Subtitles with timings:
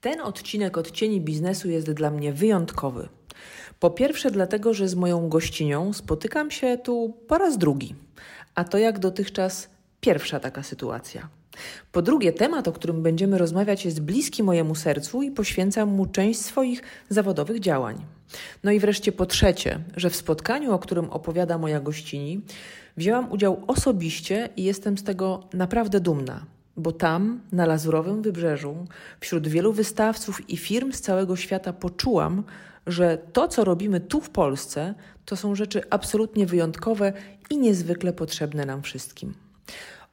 [0.00, 3.08] Ten odcinek odcieni biznesu jest dla mnie wyjątkowy.
[3.80, 7.94] Po pierwsze, dlatego, że z moją gościnią spotykam się tu po raz drugi,
[8.54, 9.68] a to jak dotychczas
[10.00, 11.28] pierwsza taka sytuacja.
[11.92, 16.40] Po drugie, temat, o którym będziemy rozmawiać, jest bliski mojemu sercu i poświęcam mu część
[16.40, 18.06] swoich zawodowych działań.
[18.64, 22.40] No i wreszcie po trzecie, że w spotkaniu, o którym opowiada moja gościni,
[22.96, 28.86] wzięłam udział osobiście i jestem z tego naprawdę dumna bo tam, na Lazurowym Wybrzeżu,
[29.20, 32.42] wśród wielu wystawców i firm z całego świata poczułam,
[32.86, 34.94] że to, co robimy tu w Polsce,
[35.24, 37.12] to są rzeczy absolutnie wyjątkowe
[37.50, 39.34] i niezwykle potrzebne nam wszystkim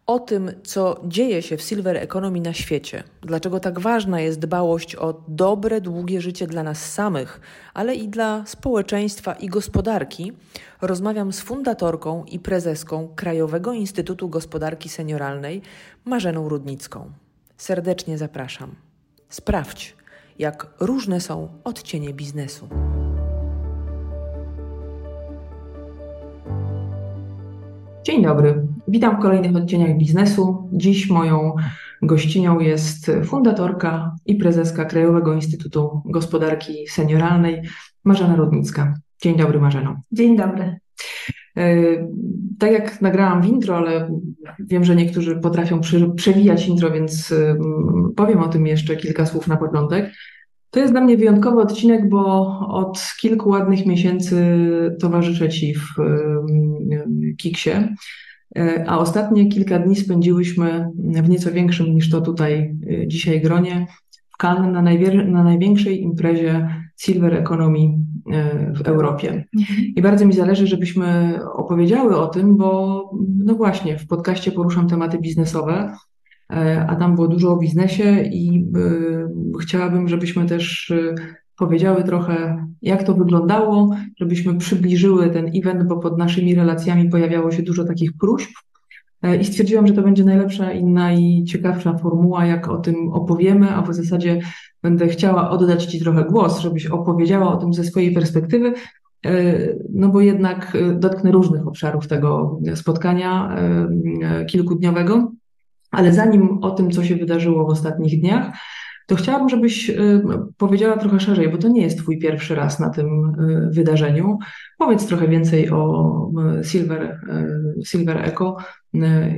[0.07, 4.95] o tym, co dzieje się w silver economy na świecie, dlaczego tak ważna jest dbałość
[4.95, 7.39] o dobre, długie życie dla nas samych,
[7.73, 10.33] ale i dla społeczeństwa i gospodarki,
[10.81, 15.61] rozmawiam z fundatorką i prezeską Krajowego Instytutu Gospodarki Senioralnej
[16.05, 17.11] Marzeną Rudnicką.
[17.57, 18.75] Serdecznie zapraszam.
[19.29, 19.95] Sprawdź,
[20.39, 22.67] jak różne są odcienie biznesu.
[28.05, 28.67] Dzień dobry.
[28.87, 30.69] Witam w kolejnych odcieniach biznesu.
[30.73, 31.55] Dziś moją
[32.01, 37.61] gościnią jest fundatorka i prezeska Krajowego Instytutu Gospodarki Senioralnej
[38.03, 38.93] Marzena Rudnicka.
[39.21, 40.01] Dzień dobry Marzeno.
[40.11, 40.79] Dzień dobry.
[41.57, 41.75] E,
[42.59, 44.09] tak jak nagrałam w intro, ale
[44.59, 45.81] wiem, że niektórzy potrafią
[46.15, 50.11] przewijać intro, więc mm, powiem o tym jeszcze kilka słów na początek.
[50.75, 54.37] To jest dla mnie wyjątkowy odcinek, bo od kilku ładnych miesięcy
[54.99, 55.87] towarzyszę Ci w
[57.37, 57.69] Kiksie,
[58.57, 63.87] e, a ostatnie kilka dni spędziłyśmy w nieco większym niż to tutaj e, dzisiaj gronie
[64.33, 64.81] w Cannes na,
[65.25, 67.79] na największej imprezie Silver Economy
[68.31, 69.45] e, w Europie.
[69.95, 73.01] I bardzo mi zależy, żebyśmy opowiedziały o tym, bo
[73.37, 75.95] no właśnie, w podcaście poruszam tematy biznesowe,
[76.87, 81.15] a tam było dużo o biznesie i e, chciałabym, żebyśmy też e,
[81.57, 87.63] powiedziały trochę, jak to wyglądało, żebyśmy przybliżyły ten event, bo pod naszymi relacjami pojawiało się
[87.63, 88.49] dużo takich próśb.
[89.41, 93.93] I stwierdziłam, że to będzie najlepsza i najciekawsza formuła, jak o tym opowiemy, a w
[93.93, 94.39] zasadzie
[94.83, 98.73] będę chciała oddać Ci trochę głos, żebyś opowiedziała o tym ze swojej perspektywy,
[99.93, 103.57] no bo jednak dotknę różnych obszarów tego spotkania
[104.49, 105.31] kilkudniowego.
[105.95, 108.51] Ale zanim o tym, co się wydarzyło w ostatnich dniach,
[109.07, 110.21] to chciałabym, żebyś y,
[110.57, 114.37] powiedziała trochę szerzej, bo to nie jest Twój pierwszy raz na tym y, wydarzeniu.
[114.77, 117.19] Powiedz trochę więcej o y, Silver,
[117.85, 118.57] Silver Eco.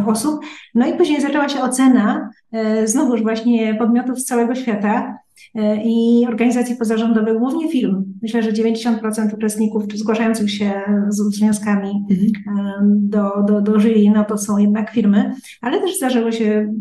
[0.08, 0.40] osób.
[0.76, 5.18] No i później zaczęła się ocena e, znowuż właśnie podmiotów z całego świata,
[5.56, 8.04] E, i organizacji pozarządowych, głównie firm.
[8.22, 10.72] Myślę, że 90% uczestników czy zgłaszających się
[11.10, 13.10] z wnioskami mhm.
[13.10, 16.74] do, do, do jury, no to są jednak firmy, ale też zdarzyły się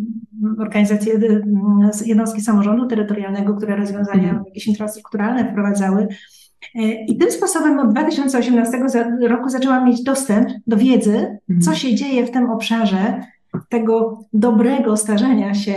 [0.58, 1.20] organizacje,
[2.06, 4.42] jednostki samorządu terytorialnego, które rozwiązania mhm.
[4.46, 6.08] jakieś infrastrukturalne wprowadzały.
[6.74, 8.84] E, I tym sposobem od 2018
[9.20, 11.60] roku zaczęłam mieć dostęp do wiedzy, mhm.
[11.60, 13.20] co się dzieje w tym obszarze
[13.68, 15.74] tego dobrego starzenia się,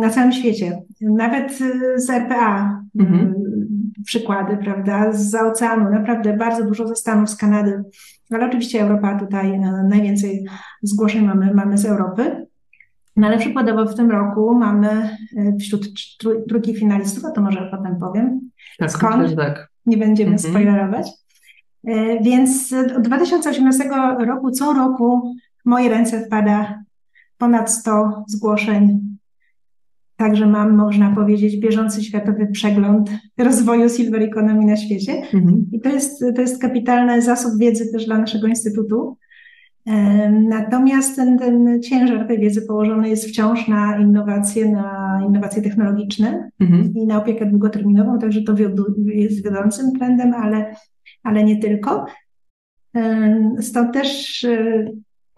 [0.00, 0.82] na całym świecie.
[1.00, 3.34] Nawet y, z RPA mhm.
[4.04, 7.82] Przykłady, prawda, z oceanu, naprawdę bardzo dużo ze Stanów, z Kanady,
[8.30, 10.44] ale oczywiście Europa tutaj y, najwięcej
[10.82, 12.46] zgłoszeń mamy, mamy z Europy.
[13.18, 15.16] No ale przykładowo w tym roku mamy
[15.60, 15.88] wśród
[16.48, 18.40] trójki finalistów, a to może potem powiem,
[18.78, 19.68] tak, skąd, tak.
[19.86, 20.52] nie będziemy mhm.
[20.52, 21.10] spoilerować.
[22.22, 25.34] Więc od 2018 roku co roku
[25.64, 26.84] w moje ręce wpada
[27.38, 29.08] ponad 100 zgłoszeń
[30.18, 35.12] Także mam, można powiedzieć, bieżący światowy przegląd rozwoju silver economy na świecie.
[35.34, 35.66] Mhm.
[35.72, 39.16] I to jest, to jest kapitalny zasób wiedzy też dla naszego instytutu.
[40.30, 46.94] Natomiast ten, ten ciężar tej wiedzy położony jest wciąż na innowacje, na innowacje technologiczne mhm.
[46.94, 48.54] i na opiekę długoterminową, także to
[49.06, 50.74] jest wiodącym trendem, ale,
[51.22, 52.06] ale nie tylko.
[53.60, 54.84] Stąd też e,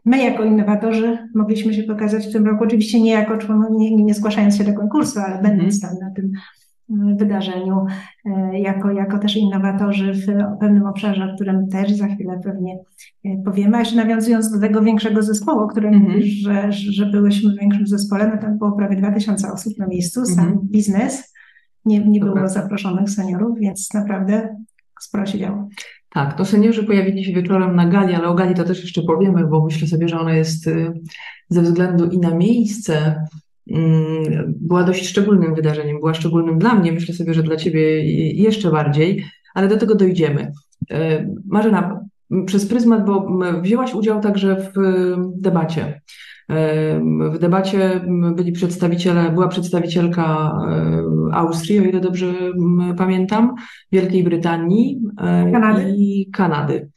[0.05, 4.15] my jako innowatorzy mogliśmy się pokazać w tym roku, oczywiście nie jako członek, nie, nie
[4.15, 5.99] zgłaszając się do konkursu, ale będąc mhm.
[5.99, 6.33] tam na tym
[6.91, 7.87] wydarzeniu
[8.25, 10.27] e, jako, jako też innowatorzy w
[10.61, 12.79] pewnym obszarze, o którym też za chwilę pewnie
[13.25, 13.77] e, powiemy.
[13.77, 16.13] A jeszcze nawiązując do tego większego zespołu, o którym mm -hmm.
[16.13, 20.25] mówisz, że, że byłyśmy w większym zespole, no tam było prawie 2000 osób na miejscu,
[20.27, 20.63] sam mm -hmm.
[20.63, 21.35] biznes,
[21.85, 24.57] nie, nie było zaproszonych seniorów, więc naprawdę
[25.01, 25.69] sporo się działo.
[26.15, 29.47] Tak, to seniorzy pojawili się wieczorem na gali, ale o gali to też jeszcze powiemy,
[29.47, 30.93] bo myślę sobie, że ona jest y,
[31.49, 33.25] ze względu i na miejsce,
[34.47, 39.25] była dość szczególnym wydarzeniem, była szczególnym dla mnie, myślę sobie, że dla Ciebie jeszcze bardziej,
[39.55, 40.53] ale do tego dojdziemy.
[40.91, 42.01] E, Marzena,
[42.47, 43.29] przez pryzmat, bo
[43.63, 44.81] wzięłaś udział także w
[45.41, 46.01] debacie.
[46.51, 47.01] E,
[47.33, 48.01] w debacie
[48.35, 52.27] byli przedstawiciele, była przedstawicielka e, Austrii, o ile dobrze
[52.97, 53.55] pamiętam,
[53.93, 55.01] Wielkiej Brytanii
[55.53, 55.95] Kanady.
[55.97, 56.89] i Kanady.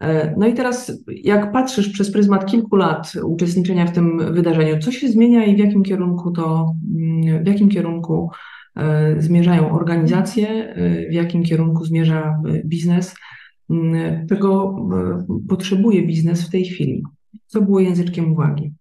[0.00, 0.92] E, no i teraz,
[1.22, 5.58] jak patrzysz przez pryzmat kilku lat uczestniczenia w tym wydarzeniu, co się zmienia i w
[5.58, 8.30] jakim kierunku to, mm, w jakim kierunku
[8.76, 13.14] e, zmierzają organizacje, e, w jakim kierunku zmierza biznes,
[13.70, 14.76] mm, czego
[15.48, 17.02] potrzebuje biznes w tej chwili?
[17.46, 18.72] Co było języczkiem uwagi?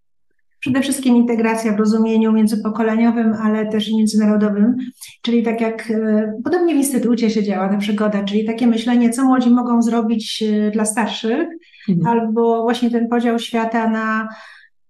[0.60, 4.76] Przede wszystkim integracja w rozumieniu międzypokoleniowym, ale też i międzynarodowym,
[5.22, 9.26] czyli tak jak e, podobnie w instytucie się działa ta przygoda, czyli takie myślenie, co
[9.26, 11.48] młodzi mogą zrobić e, dla starszych,
[11.90, 12.08] mhm.
[12.08, 14.28] albo właśnie ten podział świata na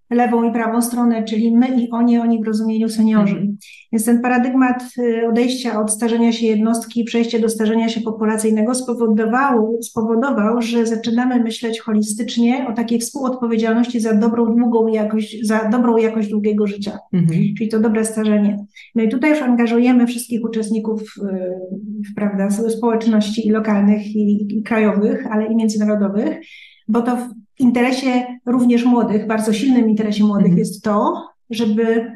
[0.09, 3.35] lewą i prawą stronę, czyli my i oni, oni w rozumieniu seniorzy.
[3.35, 3.57] Mhm.
[3.91, 8.75] Więc ten paradygmat y, odejścia od starzenia się jednostki i przejścia do starzenia się populacyjnego
[8.75, 15.97] spowodował, spowodował, że zaczynamy myśleć holistycznie o takiej współodpowiedzialności za dobrą, długą jakość, za dobrą
[15.97, 17.39] jakość długiego życia, mhm.
[17.57, 18.65] czyli to dobre starzenie.
[18.95, 25.27] No i tutaj już angażujemy wszystkich uczestników y, prawda, społeczności i lokalnych, i, i krajowych,
[25.31, 26.39] ale i międzynarodowych,
[26.89, 30.59] bo to w interesie również młodych, bardzo silnym interesie młodych mhm.
[30.59, 32.11] jest to, żeby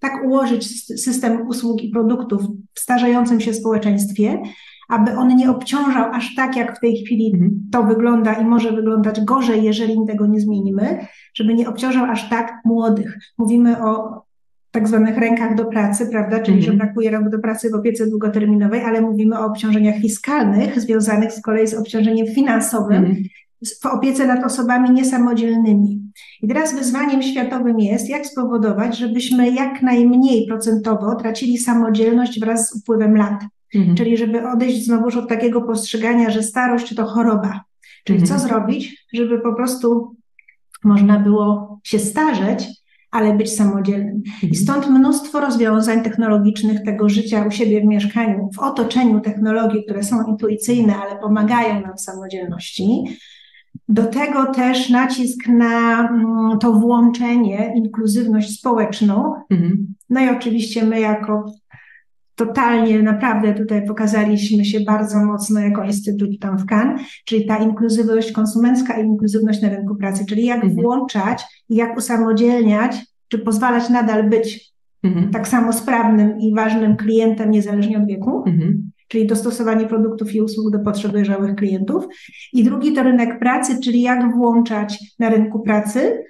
[0.00, 2.42] tak ułożyć system usług i produktów
[2.74, 4.42] w starzejącym się społeczeństwie,
[4.88, 7.68] aby on nie obciążał aż tak, jak w tej chwili mhm.
[7.72, 12.52] to wygląda i może wyglądać gorzej, jeżeli tego nie zmienimy, żeby nie obciążał aż tak
[12.64, 13.18] młodych.
[13.38, 14.22] Mówimy o
[14.70, 16.78] tak zwanych rękach do pracy, prawda, czyli że mhm.
[16.78, 21.66] brakuje rąk do pracy w opiece długoterminowej, ale mówimy o obciążeniach fiskalnych związanych z kolei
[21.66, 23.24] z obciążeniem finansowym, mhm
[23.82, 26.02] w opiece nad osobami niesamodzielnymi.
[26.42, 32.76] I teraz wyzwaniem światowym jest, jak spowodować, żebyśmy jak najmniej procentowo tracili samodzielność wraz z
[32.76, 33.44] upływem lat.
[33.74, 33.96] Mhm.
[33.96, 37.60] Czyli żeby odejść znowuż od takiego postrzegania, że starość to choroba.
[38.04, 38.40] Czyli mhm.
[38.40, 40.16] co zrobić, żeby po prostu
[40.84, 42.66] można było się starzeć,
[43.10, 44.22] ale być samodzielnym.
[44.42, 44.54] I mhm.
[44.54, 50.26] stąd mnóstwo rozwiązań technologicznych tego życia u siebie w mieszkaniu, w otoczeniu technologii, które są
[50.26, 53.04] intuicyjne, ale pomagają nam w samodzielności.
[53.88, 59.34] Do tego też nacisk na mm, to włączenie, inkluzywność społeczną.
[59.50, 59.94] Mhm.
[60.10, 61.52] No i oczywiście my jako
[62.34, 68.32] totalnie naprawdę tutaj pokazaliśmy się bardzo mocno jako Instytut tam w Cannes, czyli ta inkluzywność
[68.32, 70.74] konsumencka i inkluzywność na rynku pracy, czyli jak mhm.
[70.82, 72.96] włączać i jak usamodzielniać,
[73.28, 74.72] czy pozwalać nadal być
[75.02, 75.30] mhm.
[75.30, 80.72] tak samo sprawnym i ważnym klientem niezależnie od wieku, mhm czyli dostosowanie produktów i usług
[80.72, 82.08] do potrzeb dojrzałych klientów.
[82.52, 86.24] I drugi to rynek pracy, czyli jak włączać na rynku pracy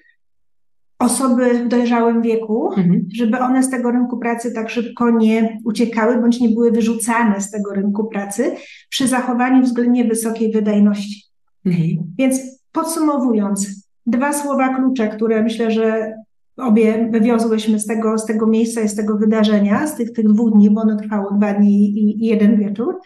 [0.98, 3.06] osoby w dojrzałym wieku, mhm.
[3.14, 7.50] żeby one z tego rynku pracy tak szybko nie uciekały bądź nie były wyrzucane z
[7.50, 8.56] tego rynku pracy
[8.88, 11.22] przy zachowaniu względnie wysokiej wydajności.
[11.66, 12.14] Mhm.
[12.18, 12.40] Więc
[12.72, 16.15] podsumowując, dwa słowa klucze, które myślę, że
[16.56, 20.52] obie wywiozłyśmy z tego, z tego miejsca i z tego wydarzenia, z tych, tych dwóch
[20.52, 22.98] dni, bo ono trwało dwa dni i, i jeden wieczór,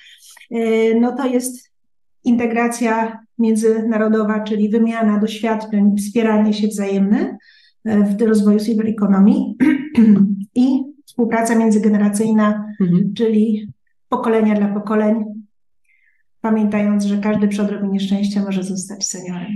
[0.51, 1.71] e, no to jest
[2.25, 7.39] integracja międzynarodowa, czyli wymiana doświadczeń, wspieranie się wzajemne
[7.85, 9.33] e, w rozwoju cyber economy
[10.55, 13.13] i współpraca międzygeneracyjna, mhm.
[13.15, 13.73] czyli
[14.09, 15.25] pokolenia dla pokoleń,
[16.41, 19.49] pamiętając, że każdy przy odrobinie szczęścia może zostać seniorem.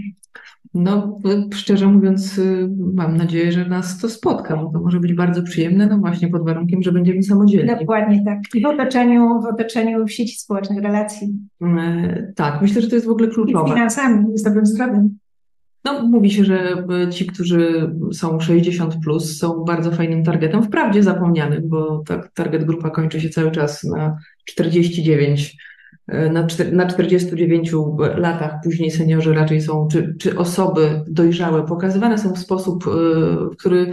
[0.74, 1.18] No,
[1.54, 5.86] szczerze mówiąc, y, mam nadzieję, że nas to spotka, bo to może być bardzo przyjemne,
[5.86, 7.70] no właśnie pod warunkiem, że będziemy samodzielni.
[7.80, 8.38] Dokładnie tak.
[8.54, 11.38] I w otoczeniu, w otoczeniu sieci społecznych relacji.
[11.62, 13.70] E, tak, myślę, że to jest w ogóle kluczowe.
[13.70, 15.18] I finansami, z dobrym zdrowiem.
[15.84, 21.68] No, mówi się, że ci, którzy są 60 plus, są bardzo fajnym targetem, wprawdzie zapomnianym,
[21.68, 25.56] bo tak target grupa kończy się cały czas na 49
[26.08, 27.72] na, na 49
[28.16, 32.84] latach później seniorzy raczej są, czy, czy osoby dojrzałe pokazywane są w sposób,
[33.58, 33.92] który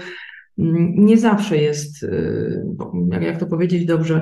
[0.60, 2.06] mm, nie zawsze jest,
[3.12, 4.22] jak, jak to powiedzieć dobrze,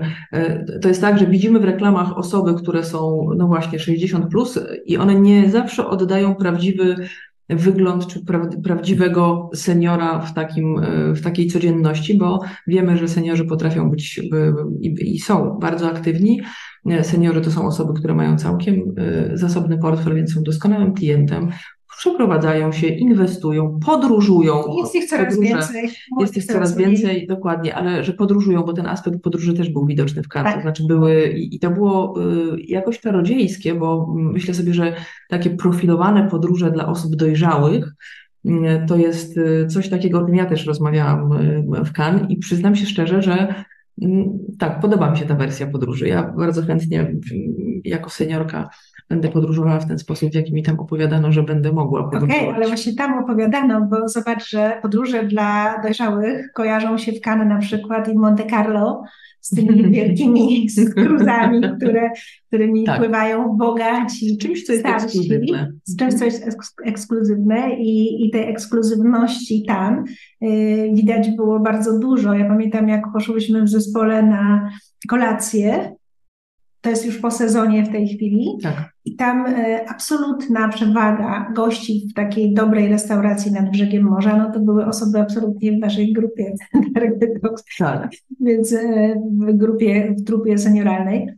[0.81, 4.98] to jest tak, że widzimy w reklamach osoby, które są, no właśnie, 60 plus i
[4.98, 6.96] one nie zawsze oddają prawdziwy
[7.50, 13.46] wygląd czy pra prawdziwego seniora w, takim, e, w takiej codzienności, bo wiemy, że seniorzy
[13.46, 14.22] potrafią być
[14.81, 16.41] i są bardzo aktywni.
[17.02, 21.50] Seniorzy to są osoby, które mają całkiem e, zasobny portfel, więc są doskonałym klientem,
[22.00, 24.64] przeprowadzają się, inwestują, podróżują.
[24.78, 25.90] Jest ich coraz Podróże, więcej.
[26.20, 30.24] Jest ich coraz więcej, dokładnie, ale że podróżują, bo ten aspekt podróży też był widoczny
[30.24, 30.54] w kartach.
[30.54, 30.62] Tak.
[30.62, 32.16] Znaczy były, i to było
[32.54, 34.96] y, jakoś czarodziejskie, bo myślę sobie, że
[35.30, 37.94] takie profilowane podróże dla osób dojrzałych,
[38.46, 38.52] y,
[38.88, 41.30] to jest y, coś takiego, o tym ja też rozmawiałam
[41.86, 43.54] w Cannes i przyznam się szczerze, że
[44.60, 46.08] tak, podoba mi się ta wersja podróży.
[46.08, 47.12] Ja bardzo chętnie
[47.84, 48.70] jako seniorka
[49.10, 52.36] będę podróżowała w ten sposób, w jaki mi tam opowiadano, że będę mogła podróżować.
[52.36, 57.22] Okej, okay, ale właśnie tam opowiadano, bo zobacz, że podróże dla dojrzałych kojarzą się w
[57.22, 59.03] Cannes na przykład i Monte Carlo
[59.50, 62.12] z tymi wielkimi kruzami, które,
[62.48, 63.00] którymi tak.
[63.00, 65.72] pływają bogaci, czymś, co jest starsi, ekskluzywne.
[65.84, 66.48] Z czymś, co jest
[66.86, 70.03] ekskluzywne i, i tej ekskluzywności tam
[70.44, 72.34] y, widać było bardzo dużo.
[72.34, 74.70] Ja pamiętam, jak poszłyśmy w zespole na
[75.08, 75.96] kolację,
[76.82, 78.58] to jest już po sezonie w tej chwili.
[78.64, 78.94] Tak.
[79.06, 84.60] I tam e, absolutna przewaga gości w takiej dobrej restauracji nad brzegiem morza, no to
[84.60, 86.54] były osoby absolutnie w naszej grupie
[88.02, 88.12] tak.
[88.40, 91.30] więc e, w grupie, w trupie senioralnej,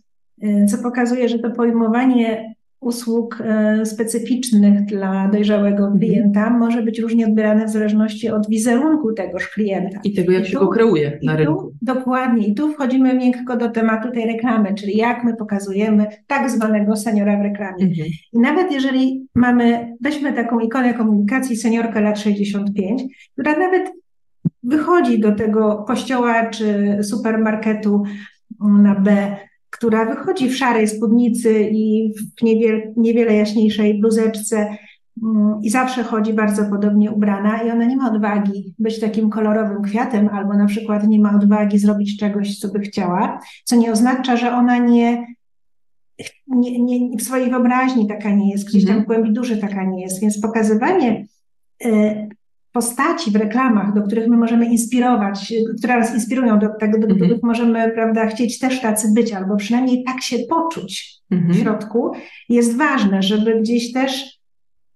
[0.42, 2.51] e, co pokazuje, że to pojmowanie
[2.82, 6.00] usług e, specyficznych dla dojrzałego mhm.
[6.00, 10.00] klienta może być różnie odbierane w zależności od wizerunku tegoż klienta.
[10.04, 11.62] I tego, jak I się tu, go kreuje na rynku.
[11.62, 12.48] Tu, dokładnie.
[12.48, 17.38] I tu wchodzimy miękko do tematu tej reklamy, czyli jak my pokazujemy tak zwanego seniora
[17.38, 17.84] w reklamie.
[17.84, 18.08] Mhm.
[18.34, 23.92] I nawet jeżeli mamy, weźmy taką ikonę komunikacji seniorka lat 65, która nawet
[24.64, 28.04] wychodzi do tego kościoła czy supermarketu
[28.60, 29.36] na B
[29.82, 34.78] która wychodzi w szarej spódnicy i w niewiele, niewiele jaśniejszej bluzeczce
[35.24, 39.82] mm, i zawsze chodzi bardzo podobnie ubrana i ona nie ma odwagi być takim kolorowym
[39.82, 44.38] kwiatem albo na przykład nie ma odwagi zrobić czegoś, co by chciała, co nie oznacza,
[44.38, 45.26] że ona nie,
[46.48, 49.04] nie, nie w swojej wyobraźni taka nie jest, gdzieś tam mhm.
[49.04, 51.26] w głębi duszy taka nie jest, więc pokazywanie
[51.86, 52.30] y,
[52.72, 57.24] postaci w reklamach, do których my możemy inspirować, które nas inspirują, do tego, do, których
[57.24, 57.40] mhm.
[57.44, 61.54] możemy, prawda, chcieć też tacy być, albo przynajmniej tak się poczuć w mhm.
[61.54, 62.12] środku,
[62.50, 64.42] jest ważne, żeby gdzieś też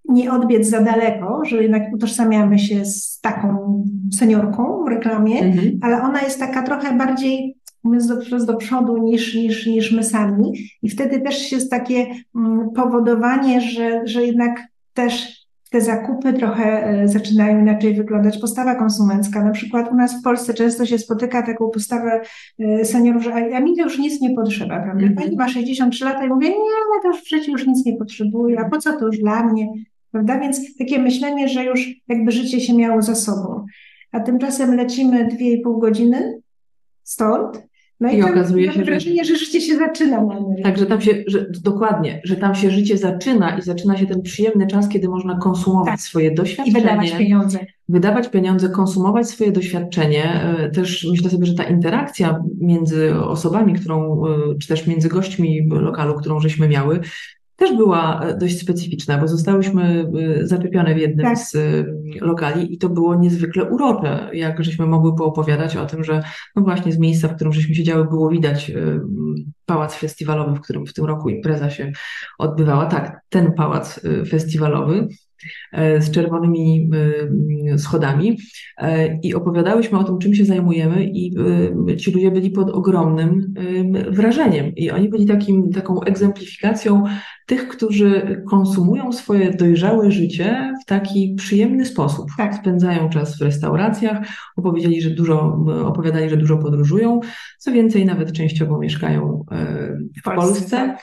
[0.09, 5.79] nie odbiec za daleko, że jednak utożsamiamy się z taką seniorką w reklamie, mhm.
[5.81, 10.51] ale ona jest taka trochę bardziej mówiąc do, do przodu niż, niż, niż my sami.
[10.81, 15.44] I wtedy też jest takie mm, powodowanie, że, że jednak też
[15.75, 18.37] te zakupy trochę e, zaczynają inaczej wyglądać.
[18.37, 22.21] Postawa konsumencka, na przykład u nas w Polsce często się spotyka taką postawę
[22.59, 25.07] e, seniorów, że a mi to już nic nie potrzeba, prawda?
[25.07, 25.15] -hmm.
[25.15, 27.97] Pani ma 63 lata i mówię, nie, ja to już w życiu już nic nie
[27.97, 29.67] potrzebuję, a po co to już dla mnie,
[30.11, 30.39] prawda?
[30.39, 33.65] Więc takie myślenie, że już jakby życie się miało za sobą.
[34.11, 36.41] A tymczasem lecimy dwie i pół godziny
[37.03, 37.67] stąd
[37.99, 39.33] no i, I okazuje się, wrażenie, że...
[39.33, 40.63] że życie się zaczyna na emeryturze.
[40.63, 44.21] Tak, że tam się, że, dokładnie, że tam się życie zaczyna i zaczyna się ten
[44.21, 46.01] przyjemny czas, kiedy można konsumować tak.
[46.01, 46.79] swoje doświadczenie.
[46.79, 47.59] I wydawać pieniądze.
[47.89, 50.41] Wydawać pieniądze, konsumować swoje doświadczenie.
[50.41, 54.29] E, też myślę sobie, że ta interakcja między osobami, którą, e,
[54.61, 56.99] czy też między gośćmi lokalu, którą żeśmy miały,
[57.55, 61.37] też była e, dość specyficzna, bo zostałyśmy e, zaczepione w jednym tak.
[61.37, 61.59] z e,
[62.21, 66.23] lokali i to było niezwykle urocze, jak żeśmy mogły poopowiadać o tym, że
[66.55, 68.71] no właśnie z miejsca, w którym żeśmy siedziały, było widać
[69.65, 71.91] pałac festiwalowy, w którym w tym roku impreza się
[72.37, 72.85] odbywała.
[72.85, 75.07] Tak, ten pałac festiwalowy.
[75.71, 76.89] E, z czerwonymi
[77.73, 78.37] e, schodami
[78.77, 81.35] e, i opowiadałyśmy o tym, czym się zajmujemy i
[81.97, 83.53] ci ludzie byli pod ogromnym
[84.09, 87.03] wrażeniem i oni byli takim, taką egzemplifikacją
[87.45, 92.27] tych, którzy konsumują swoje dojrzałe życie w taki przyjemny sposób.
[92.37, 92.55] Tak.
[92.55, 97.19] Spędzają czas w restauracjach, opowiedzieli, że dużo, opowiadali, że dużo podróżują,
[97.59, 99.45] co więcej, nawet częściowo mieszkają
[100.19, 100.45] w Polsce.
[100.45, 100.97] Polsce.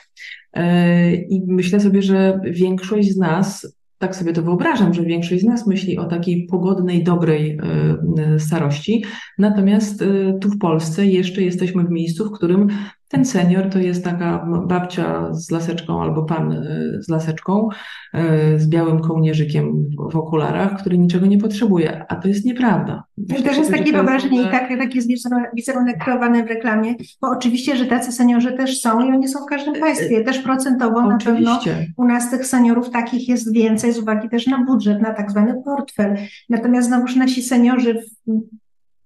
[1.29, 3.67] I myślę sobie, że większość z nas
[4.03, 8.39] tak sobie to wyobrażam, że większość z nas myśli o takiej pogodnej, dobrej e, e,
[8.39, 9.03] starości.
[9.37, 10.05] Natomiast e,
[10.41, 12.67] tu w Polsce jeszcze jesteśmy w miejscu, w którym
[13.13, 17.69] ten senior to jest taka babcia z laseczką albo pan y, z laseczką,
[18.15, 23.03] y, z białym kołnierzykiem w okularach, który niczego nie potrzebuje, a to jest nieprawda.
[23.17, 25.07] Myślę, też jest takie wyobrażenie i tak, tak jest
[25.55, 29.49] wizerunek kreowany w reklamie, bo oczywiście, że tacy seniorzy też są i oni są w
[29.49, 31.43] każdym państwie, też procentowo oczywiście.
[31.43, 35.13] na pewno u nas tych seniorów takich jest więcej z uwagi też na budżet, na
[35.13, 36.15] tak zwany portfel.
[36.49, 38.03] Natomiast znowuż nasi seniorzy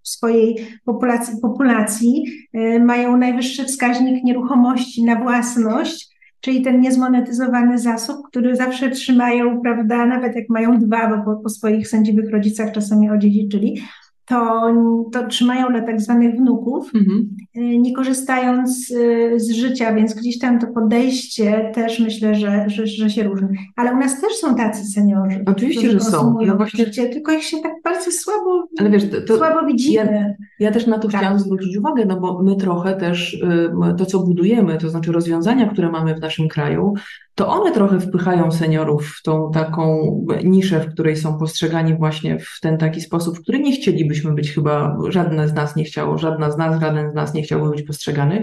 [0.09, 8.55] swojej populacji, populacji y, mają najwyższy wskaźnik nieruchomości na własność, czyli ten niezmonetyzowany zasób, który
[8.55, 13.81] zawsze trzymają, prawda, nawet jak mają dwa, bo po, po swoich sędziwych rodzicach czasami odziedziczyli,
[14.27, 14.73] to,
[15.11, 17.29] to trzymają dla tak zwanych wnuków, mhm.
[17.57, 22.87] Y, nie korzystając y, z życia, więc gdzieś tam to podejście też myślę, że, że,
[22.87, 23.47] że się różni.
[23.75, 25.43] Ale u nas też są tacy seniorzy.
[25.45, 26.37] Oczywiście, że są.
[26.45, 26.85] No właśnie...
[26.85, 30.35] życie, tylko ich się tak bardzo słabo, Ale wiesz, to, to słabo widzimy.
[30.59, 31.21] Ja, ja, też na to tak.
[31.21, 35.69] chciałam zwrócić uwagę, no bo my trochę też y, to, co budujemy, to znaczy rozwiązania,
[35.69, 36.93] które mamy w naszym kraju,
[37.37, 40.11] to one trochę wpychają seniorów w tą taką
[40.43, 44.53] niszę, w której są postrzegani właśnie w ten taki sposób, w który nie chcielibyśmy być
[44.53, 47.81] chyba, żadne z nas nie chciało, żadna z nas, żaden z nas nie chciałby być
[47.83, 48.41] postrzegany.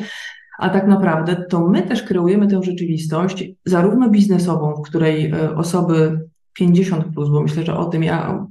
[0.58, 6.20] A tak naprawdę to my też kreujemy tę rzeczywistość, zarówno biznesową, w której e, osoby
[6.54, 8.46] 50 plus, bo myślę, że o tym ja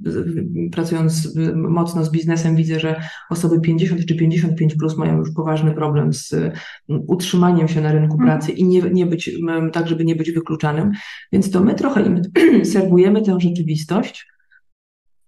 [0.72, 6.12] pracując mocno z biznesem widzę, że osoby 50 czy 55 plus mają już poważny problem
[6.12, 6.34] z
[6.88, 8.30] utrzymaniem się na rynku mhm.
[8.30, 9.30] pracy i nie, nie być,
[9.72, 10.92] tak, żeby nie być wykluczanym.
[11.32, 12.22] Więc to my trochę im
[12.64, 14.26] serwujemy tę rzeczywistość,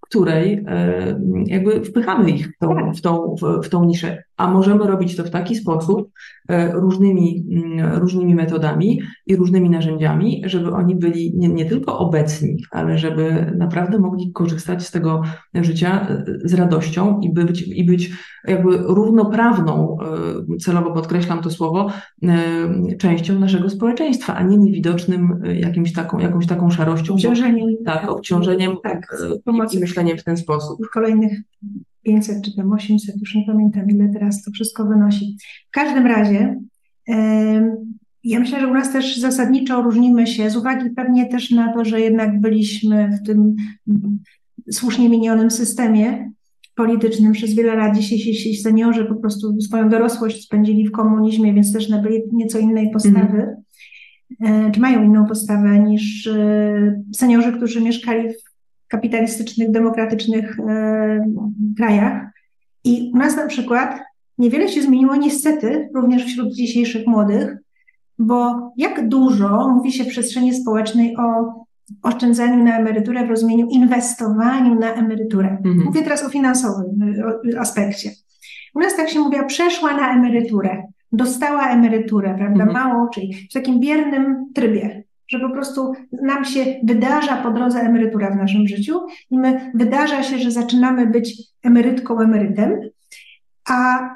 [0.01, 4.87] której e, jakby wpychamy ich w tą, w tą, w, w tą niszę a możemy
[4.87, 6.11] robić to w taki sposób,
[6.49, 12.57] e, różnymi, mm, różnymi metodami i różnymi narzędziami, żeby oni byli nie, nie, tylko obecni,
[12.71, 15.23] ale żeby naprawdę mogli korzystać z tego
[15.55, 18.11] życia e, z radością i być, i być
[18.45, 19.97] jakby równoprawną,
[20.55, 21.91] e, celowo podkreślam to słowo,
[22.99, 27.15] częścią naszego społeczeństwa, a nie niewidocznym jakimś taką, jakąś taką szarością.
[27.15, 27.69] Obciążeniem.
[27.85, 29.17] Tak, obciążeniem tak,
[29.73, 30.87] i, i myśleniem w ten sposób.
[30.87, 31.33] W kolejnych
[32.07, 35.37] 500 czy tam 800, już nie pamiętam ile teraz to wszystko wynosi.
[35.69, 36.57] W każdym razie
[38.25, 41.85] ja myślę, że u nas też zasadniczo różnimy się z uwagi pewnie też na to,
[41.85, 43.57] że jednak byliśmy w tym
[44.71, 46.33] słusznie minionym systemie
[46.75, 47.97] politycznym przez wiele lat.
[47.97, 53.57] Dzisiejsi seniorzy po prostu swoją dorosłość spędzili w komunizmie, więc też nabyli nieco innej postawy.
[54.41, 54.73] Mm.
[54.73, 58.46] Czy mają inną postawę niż e, seniorzy, którzy mieszkali w
[58.89, 61.27] kapitalistycznych, demokratycznych e,
[61.77, 62.23] krajach.
[62.85, 64.01] I u nas na przykład
[64.39, 67.57] niewiele się zmieniło niestety również wśród dzisiejszych młodych,
[68.19, 71.55] bo jak dużo mówi się w przestrzeni społecznej o
[72.03, 75.49] oszczędzaniu na emeryturę w rozumieniu inwestowaniu na emeryturę.
[75.49, 75.85] Mhm.
[75.85, 77.15] Mówię teraz o finansowym
[77.59, 78.11] aspekcie.
[78.75, 82.73] U nas tak się mówi, przeszła na emeryturę, dostała emeryturę, prawda, mhm.
[82.73, 88.31] małą, czyli w takim biernym trybie że po prostu nam się wydarza po drodze emerytura
[88.31, 92.81] w naszym życiu i my wydarza się, że zaczynamy być emerytką, emerytem,
[93.69, 94.09] a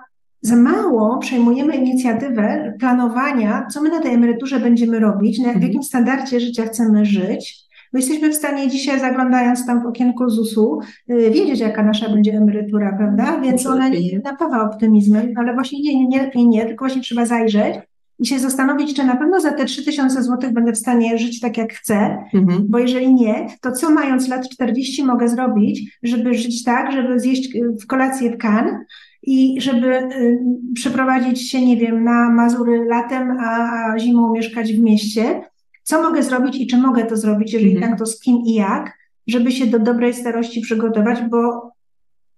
[0.43, 5.67] za mało przejmujemy inicjatywę planowania, co my na tej emeryturze będziemy robić, na, w mhm.
[5.67, 7.71] jakim standardzie życia chcemy żyć.
[7.93, 12.33] My jesteśmy w stanie dzisiaj, zaglądając tam w okienko ZUS-u, yy, wiedzieć, jaka nasza będzie
[12.33, 13.41] emerytura, prawda?
[13.41, 17.27] Więc ona nie napawa optymizmem, ale właśnie nie, nie, nie lepiej nie, tylko właśnie trzeba
[17.27, 17.75] zajrzeć
[18.21, 21.57] i się zastanowić, czy na pewno za te 3000 zł będę w stanie żyć tak,
[21.57, 22.65] jak chcę, mhm.
[22.69, 27.57] bo jeżeli nie, to co mając lat 40 mogę zrobić, żeby żyć tak, żeby zjeść
[27.57, 28.85] y, w kolację w kan
[29.23, 30.39] i żeby y,
[30.75, 35.43] przeprowadzić się, nie wiem, na Mazury latem, a, a zimą mieszkać w mieście.
[35.83, 37.91] Co mogę zrobić i czy mogę to zrobić, jeżeli mhm.
[37.91, 41.71] tak, to z kim i jak, żeby się do dobrej starości przygotować, bo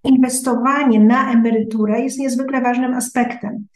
[0.04, 3.66] inwestowanie na emeryturę jest niezwykle ważnym aspektem.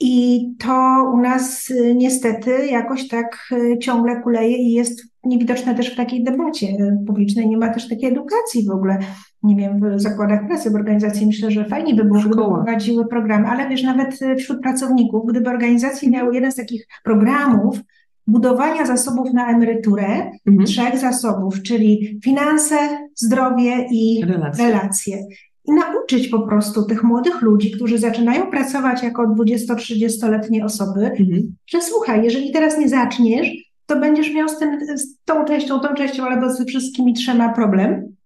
[0.00, 5.92] I to u nas y, niestety jakoś tak y, ciągle kuleje i jest niewidoczne też
[5.92, 6.66] w takiej debacie
[7.06, 7.48] publicznej.
[7.48, 8.98] Nie ma też takiej edukacji w ogóle,
[9.42, 11.26] nie wiem, w zakładach pracy, w organizacji.
[11.26, 15.50] Myślę, że fajnie by było, gdyby prowadziły programy, ale wiesz, nawet y, wśród pracowników, gdyby
[15.50, 17.80] organizacje miały jeden z takich programów,
[18.26, 20.66] budowania zasobów na emeryturę, mhm.
[20.66, 22.76] trzech zasobów, czyli finanse,
[23.14, 24.66] zdrowie i relacje.
[24.66, 25.18] relacje
[25.66, 31.54] i nauczyć po prostu tych młodych ludzi, którzy zaczynają pracować jako 20-30-letnie osoby, mhm.
[31.66, 33.48] że słuchaj, jeżeli teraz nie zaczniesz,
[33.86, 38.16] to będziesz miał z, tym, z tą częścią, tą częścią, albo z wszystkimi trzema problem,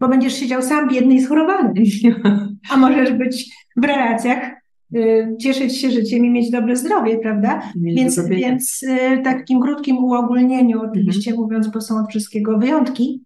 [0.00, 1.72] bo będziesz siedział sam biedny i schorowany.
[2.70, 4.50] A możesz być w relacjach,
[4.96, 7.62] y, cieszyć się życiem i mieć dobre zdrowie, prawda?
[7.76, 11.44] więc, więc y, takim krótkim uogólnieniu, oczywiście mhm.
[11.44, 13.22] mówiąc, bo są od wszystkiego wyjątki,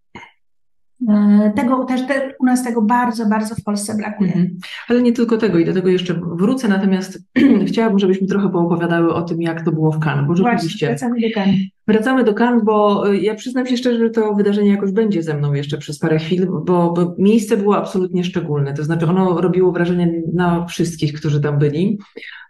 [1.56, 4.32] tego też te, u nas tego bardzo, bardzo w Polsce brakuje.
[4.32, 4.58] Mhm.
[4.88, 7.18] Ale nie tylko tego i do tego jeszcze wrócę, natomiast
[7.68, 10.96] chciałabym, żebyśmy trochę poopowiadały o tym, jak to było w Cannes, bo rzeczywiście...
[11.34, 11.56] Cannes.
[11.88, 15.34] Wracamy do Cannes, bo y, ja przyznam się szczerze, że to wydarzenie jakoś będzie ze
[15.34, 18.74] mną jeszcze przez parę chwil, bo, bo miejsce było absolutnie szczególne.
[18.74, 21.98] To znaczy ono robiło wrażenie na wszystkich, którzy tam byli.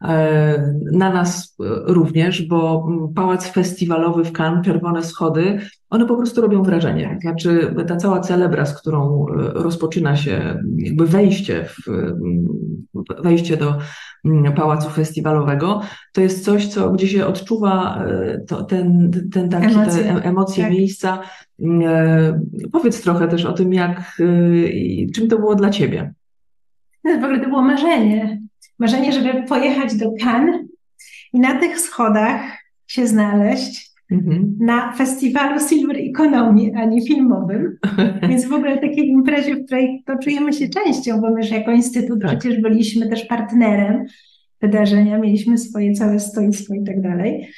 [0.02, 6.40] E, na nas y, również, bo pałac festiwalowy w Cannes, czerwone schody, one po prostu
[6.40, 7.18] robią wrażenie.
[7.22, 12.12] Znaczy ta cała celebra, z którą y, rozpoczyna się jakby wejście, w,
[13.22, 13.82] wejście do mm,
[14.56, 15.80] pałacu festiwalowego,
[16.12, 18.04] to jest coś, co, gdzie się odczuwa
[18.48, 20.72] to, ten, ten taki, emocje, te emocje tak.
[20.72, 21.22] miejsca.
[21.84, 22.40] E,
[22.72, 26.14] powiedz trochę też o tym, jak, e, czym to było dla Ciebie.
[27.04, 28.42] No, w ogóle to było marzenie.
[28.78, 30.60] Marzenie, żeby pojechać do Cannes
[31.32, 32.42] i na tych schodach
[32.86, 34.56] się znaleźć mhm.
[34.60, 37.78] na festiwalu Silver Economy, a nie filmowym.
[38.28, 42.22] Więc w ogóle takiej imprezie, w której to czujemy się częścią, bo my jako instytut
[42.22, 42.38] tak.
[42.38, 44.04] przecież byliśmy też partnerem
[44.60, 47.48] wydarzenia, mieliśmy swoje całe stoisko i tak dalej.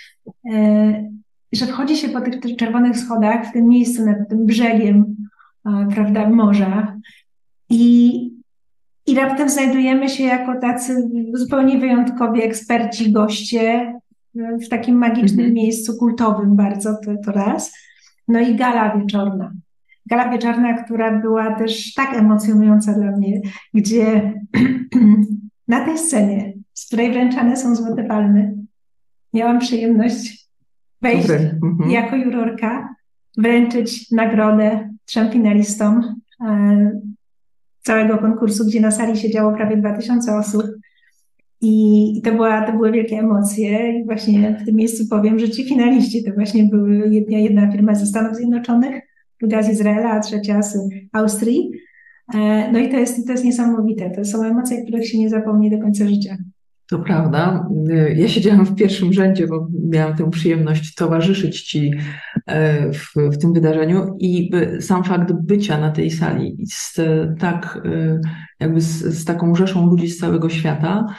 [0.52, 1.10] E,
[1.52, 5.16] że wchodzi się po tych czerwonych schodach w tym miejscu, nad tym brzegiem,
[5.94, 6.96] prawda, morza
[7.70, 8.30] i,
[9.06, 13.94] i raptem znajdujemy się jako tacy zupełnie wyjątkowi eksperci, goście
[14.34, 15.52] w takim magicznym -hmm.
[15.54, 17.72] miejscu kultowym bardzo, to, to raz.
[18.28, 19.52] No i gala wieczorna.
[20.06, 23.40] Gala wieczorna, która była też tak emocjonująca dla mnie,
[23.74, 24.32] gdzie
[25.68, 28.54] na tej scenie, z której wręczane są złote palmy,
[29.34, 30.48] miałam przyjemność
[31.02, 31.90] wejść mhm.
[31.90, 32.94] jako jurorka,
[33.38, 37.00] wręczyć nagrodę trzem finalistom e,
[37.82, 40.62] całego konkursu, gdzie na sali siedziało prawie 2000 osób.
[41.64, 44.00] I, to, była, to były wielkie emocje.
[44.00, 47.94] I właśnie w tym miejscu powiem, że ci finaliści to właśnie były jedna, jedna firma
[47.94, 49.02] ze Stanów Zjednoczonych,
[49.40, 50.78] druga z Izraela, a trzecia z
[51.12, 51.70] Austrii.
[52.34, 54.10] E, no i to jest, to jest niesamowite.
[54.10, 56.36] To są emocje, których się nie zapomni do końca życia.
[56.90, 57.68] To prawda.
[58.16, 61.92] Ja siedziałam w pierwszym rzędzie, bo miałam tę przyjemność towarzyszyć Ci
[62.46, 64.50] e, w, w tym wydarzeniu i
[64.80, 67.00] sam fakt bycia na tej sali z
[67.38, 68.20] tak, e,
[68.60, 71.14] jakby z, z taką rzeszą ludzi z całego świata, e,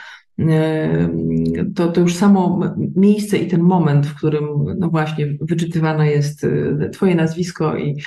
[1.75, 2.59] to, to już samo
[2.95, 4.45] miejsce i ten moment, w którym
[4.77, 6.45] no właśnie wyczytywane jest
[6.93, 8.01] Twoje nazwisko i,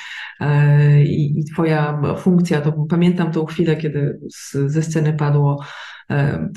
[1.04, 5.64] i, i Twoja funkcja, to pamiętam tą chwilę, kiedy z, ze sceny padło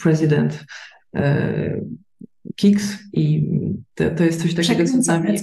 [0.04, 0.66] prezydent
[1.16, 1.82] E,
[2.56, 3.50] Kiks i
[3.96, 5.38] to, to, jest coś takiego, co nami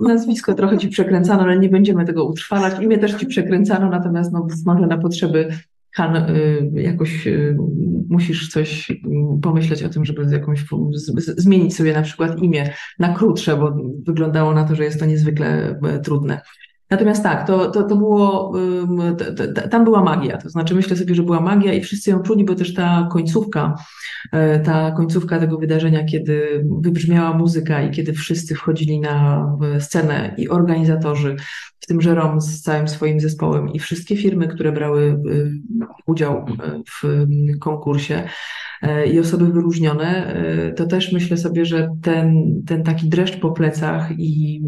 [0.00, 2.82] nazwisko trochę ci przekręcano, ale nie będziemy tego utrwalać.
[2.82, 5.48] Imię też ci przekręcano, natomiast no, może na potrzeby
[5.94, 7.56] Han y, jakoś y,
[8.08, 8.92] musisz coś
[9.42, 10.64] pomyśleć o tym, żeby jakąś
[11.36, 13.76] zmienić sobie na przykład imię na krótsze, bo
[14.06, 16.40] wyglądało na to, że jest to niezwykle trudne.
[16.94, 18.52] Natomiast tak, to, to, to było,
[19.70, 22.54] tam była magia, to znaczy myślę sobie, że była magia i wszyscy ją czuli, bo
[22.54, 23.74] też ta końcówka,
[24.32, 29.46] e, ta końcówka tego wydarzenia, kiedy wybrzmiała muzyka i kiedy wszyscy wchodzili na
[29.78, 31.36] scenę i organizatorzy,
[31.80, 35.22] w tym Żerom z całym swoim zespołem i wszystkie firmy, które brały
[36.06, 36.46] udział
[37.02, 37.26] w
[37.60, 38.28] konkursie, E,
[39.12, 44.10] i osoby wyróżnione, e, to też myślę sobie, że ten, ten taki dreszcz po plecach
[44.18, 44.62] i,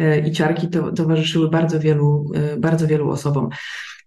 [0.00, 3.48] e, i ciarki to, towarzyszyły bardzo wielu, bardzo wielu osobom.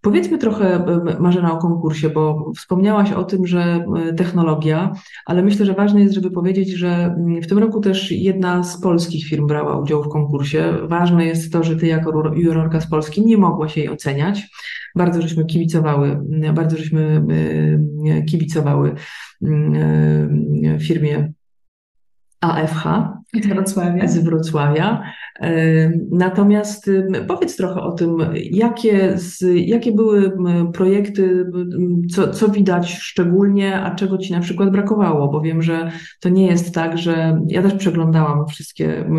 [0.08, 0.86] Powiedzmy trochę,
[1.20, 3.86] Marzena, o konkursie, bo wspomniałaś o tym, że
[4.18, 4.94] technologia,
[5.26, 9.26] ale myślę, że ważne jest, żeby powiedzieć, że w tym roku też jedna z polskich
[9.26, 10.74] firm brała udział w konkursie.
[10.84, 14.50] Ważne jest to, że ty jako jurorka z Polski nie mogłaś jej oceniać.
[14.96, 16.20] Bardzo żeśmy kibicowały,
[16.54, 17.26] bardzo żeśmy
[18.30, 18.96] kibicowały
[20.82, 21.34] firmie
[22.42, 22.84] AFH
[23.44, 24.08] z Wrocławia.
[24.08, 25.04] Z Wrocławia.
[26.12, 26.92] Natomiast
[27.28, 28.18] powiedz trochę o tym,
[28.52, 30.38] jakie, z, jakie były
[30.74, 31.46] projekty,
[32.12, 36.48] co, co widać szczególnie, a czego Ci na przykład brakowało, bo wiem, że to nie
[36.48, 39.10] jest tak, że ja też przeglądałam wszystkie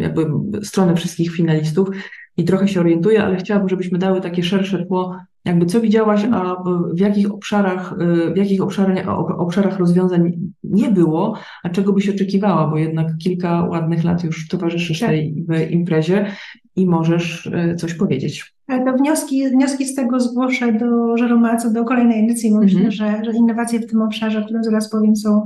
[0.00, 0.26] jakby
[0.62, 1.88] strony wszystkich finalistów
[2.36, 6.56] i trochę się orientuję, ale chciałabym, żebyśmy dały takie szersze tło jakby co widziałaś, a
[6.94, 7.94] w jakich obszarach,
[8.34, 10.32] w jakich obszarach, obszarach rozwiązań
[10.64, 15.08] nie było, a czego byś oczekiwała, bo jednak kilka ładnych lat już towarzyszysz tak.
[15.08, 16.26] tej imprezie
[16.76, 18.54] i możesz e, coś powiedzieć.
[18.66, 22.92] Ale to wnioski, wnioski z tego zgłoszę do Żeroma co do kolejnej edycji, myślę, mhm.
[22.92, 25.42] że, że innowacje w tym obszarze, o którym zaraz powiem, są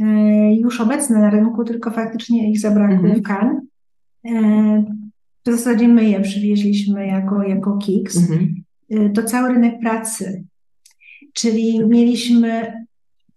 [0.00, 3.14] e, już obecne na rynku, tylko faktycznie ich zabrakło mhm.
[3.14, 3.60] w.
[4.26, 4.84] E,
[5.46, 8.16] w zasadzie my je przywieźliśmy jako, jako KIKS.
[8.16, 8.61] Mhm.
[8.92, 10.44] Y, to cały rynek pracy.
[11.32, 12.72] Czyli mieliśmy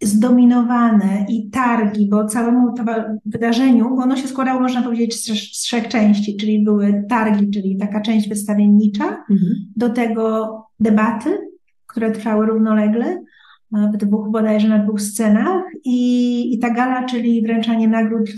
[0.03, 2.73] zdominowane i targi, bo całemu
[3.25, 5.25] wydarzeniu, bo ono się składało, można powiedzieć, z,
[5.57, 9.55] z trzech części, czyli były targi, czyli taka część wystawiennicza, mhm.
[9.75, 11.37] do tego debaty,
[11.87, 13.23] które trwały równolegle,
[13.93, 18.33] w dwóch bodajże na dwóch scenach i, i ta gala, czyli wręczanie nagród y,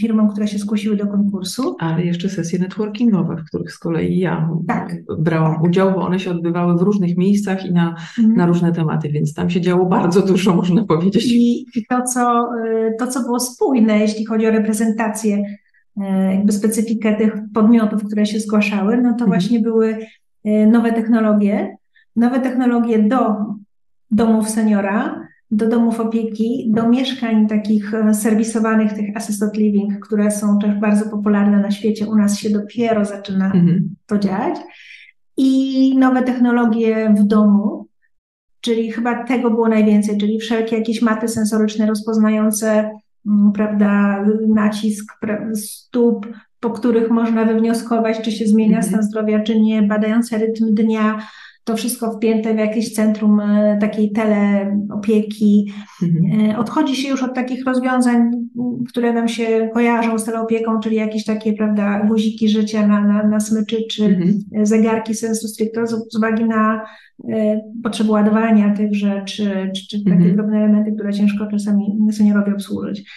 [0.00, 1.76] firmom, które się zgłosiły do konkursu.
[1.78, 4.94] Ale jeszcze sesje networkingowe, w których z kolei ja tak.
[5.18, 8.36] brałam udział, bo one się odbywały w różnych miejscach i na, mhm.
[8.36, 11.26] na różne tematy, więc tam się działo bardzo dużo, można powiedzieć.
[11.26, 15.42] I, i to, co, y, to, co było spójne, jeśli chodzi o reprezentację,
[16.30, 19.30] jakby specyfikę tych podmiotów, które się zgłaszały, no to mhm.
[19.30, 19.98] właśnie były
[20.66, 21.76] nowe technologie,
[22.16, 23.36] nowe technologie do
[24.10, 30.58] domów seniora, do domów opieki, do mieszkań takich e, serwisowanych, tych assisted living, które są
[30.58, 32.06] też bardzo popularne na świecie.
[32.06, 33.94] U nas się dopiero zaczyna mhm.
[34.06, 34.56] to dziać.
[35.36, 37.86] I nowe technologie w domu,
[38.60, 42.90] czyli chyba tego było najwięcej, czyli wszelkie jakieś maty sensoryczne rozpoznające,
[43.26, 45.12] mm, prawda, nacisk
[45.54, 46.26] stóp,
[46.60, 48.92] po których można wywnioskować, czy się zmienia mhm.
[48.92, 51.18] stan zdrowia, czy nie, badające rytm dnia,
[51.66, 55.72] to wszystko wpięte w jakieś centrum e, takiej teleopieki.
[56.02, 56.50] Mhm.
[56.50, 58.30] E, odchodzi się już od takich rozwiązań,
[58.88, 63.40] które nam się kojarzą z teleopieką, czyli jakieś takie, prawda, guziki życia na, na, na
[63.40, 64.66] smyczy, czy mhm.
[64.66, 66.84] zegarki sensu stricto z, z uwagi na
[67.32, 70.36] e, potrzebę ładowania tych rzeczy, czy, czy takie mhm.
[70.36, 73.10] drobne elementy, które ciężko czasami seniorowi obsłużyć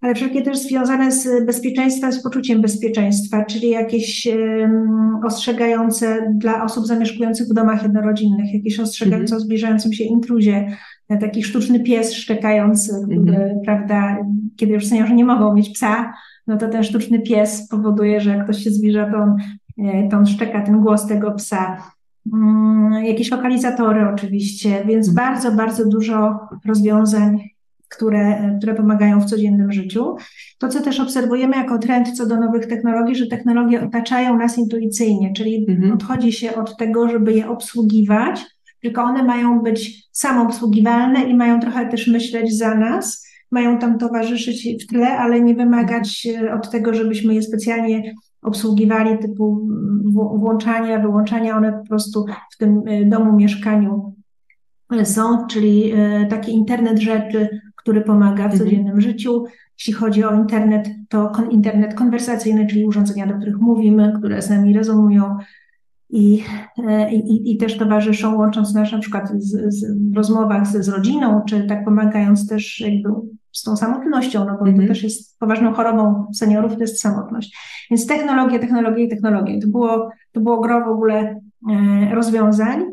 [0.00, 4.28] ale wszelkie też związane z bezpieczeństwem, z poczuciem bezpieczeństwa, czyli jakieś
[5.24, 9.42] ostrzegające dla osób zamieszkujących w domach jednorodzinnych, jakieś ostrzegające mm -hmm.
[9.42, 10.76] o zbliżającym się intruzie,
[11.20, 13.54] taki sztuczny pies szczekający, mm -hmm.
[13.64, 14.16] prawda,
[14.56, 16.12] kiedy już seniorzy nie mogą mieć psa,
[16.46, 19.36] no to ten sztuczny pies powoduje, że jak ktoś się zbliża, to on,
[19.78, 21.82] e, to on szczeka ten głos tego psa.
[22.32, 25.14] Um, jakieś lokalizatory oczywiście, więc mm.
[25.14, 27.38] bardzo, bardzo dużo rozwiązań
[27.88, 30.16] które, które pomagają w codziennym życiu.
[30.58, 35.32] To, co też obserwujemy jako trend co do nowych technologii, że technologie otaczają nas intuicyjnie,
[35.32, 35.92] czyli mhm.
[35.92, 38.46] odchodzi się od tego, żeby je obsługiwać,
[38.82, 44.84] tylko one mają być samoobsługiwalne i mają trochę też myśleć za nas, mają tam towarzyszyć
[44.84, 49.68] w tle, ale nie wymagać e, od tego, żebyśmy je specjalnie obsługiwali, typu
[50.14, 52.24] włączania, wyłączania, one po prostu
[52.54, 54.14] w tym e, domu, mieszkaniu
[55.04, 58.58] są, czyli e, taki internet rzeczy, który pomaga w mhm.
[58.58, 59.44] codziennym życiu.
[59.78, 64.50] Jeśli chodzi o internet, to kon internet konwersacyjny, czyli urządzenia, do których mówimy, które z
[64.50, 65.36] nami rezonują
[66.10, 66.44] i,
[66.88, 70.88] e, i, i też towarzyszą, łącząc nas na przykład z, z, w rozmowach z, z
[70.88, 73.08] rodziną, czy tak pomagając też jakby
[73.52, 74.64] z tą samotnością, no bo mm -hmm.
[74.64, 74.88] to mhm.
[74.88, 77.56] też jest poważną chorobą seniorów, to jest samotność.
[77.90, 79.60] Więc technologie, technologie i technologie.
[79.60, 82.84] To było, to było gro w ogóle e, rozwiązań.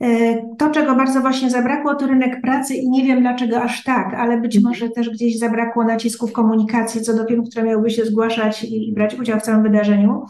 [0.00, 4.14] E, to, czego bardzo właśnie zabrakło, to rynek pracy i nie wiem dlaczego aż tak,
[4.14, 4.72] ale być mhm.
[4.72, 9.18] może też gdzieś zabrakło nacisków komunikacji co do firm, które miałyby się zgłaszać i brać
[9.18, 10.24] udział w całym wydarzeniu,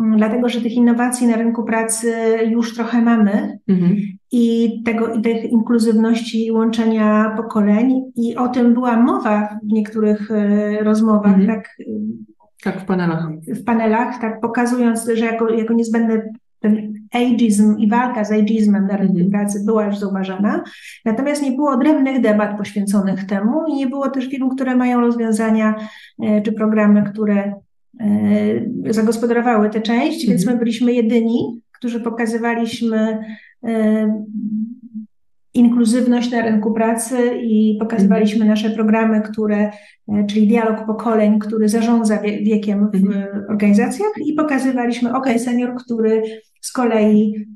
[0.00, 2.14] mm, dlatego że tych innowacji na rynku pracy
[2.46, 3.96] już trochę mamy mhm.
[4.32, 10.30] i tego i tej inkluzywności i łączenia pokoleń i o tym była mowa w niektórych
[10.30, 11.46] e, rozmowach, mhm.
[11.46, 11.76] tak
[12.64, 13.28] tak, w panelach.
[13.46, 15.74] W panelach, tak, pokazując, że jako, jako
[17.12, 20.64] ageism i walka z ageizmem na rynku pracy była już zauważana,
[21.04, 25.74] natomiast nie było odrębnych debat poświęconych temu i nie było też firm, które mają rozwiązania
[26.22, 27.54] e, czy programy, które
[28.00, 30.54] e, zagospodarowały tę część, więc mhm.
[30.54, 33.18] my byliśmy jedyni, którzy pokazywaliśmy
[33.64, 34.24] e,
[35.56, 38.50] inkluzywność na rynku pracy i pokazywaliśmy mhm.
[38.50, 39.70] nasze programy, które,
[40.28, 43.44] czyli dialog pokoleń, który zarządza wiekiem w mhm.
[43.48, 46.22] organizacjach i pokazywaliśmy OK Senior, który
[46.60, 47.46] z kolei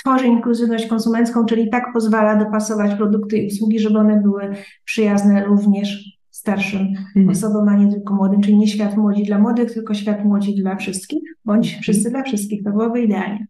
[0.00, 4.42] tworzy inkluzywność konsumencką, czyli tak pozwala dopasować produkty i usługi, żeby one były
[4.84, 6.80] przyjazne również starszym
[7.16, 7.28] mhm.
[7.28, 10.76] osobom, a nie tylko młodym, czyli nie świat młodzi dla młodych, tylko świat młodzi dla
[10.76, 13.46] wszystkich, bądź wszyscy dla wszystkich, to byłoby idealnie.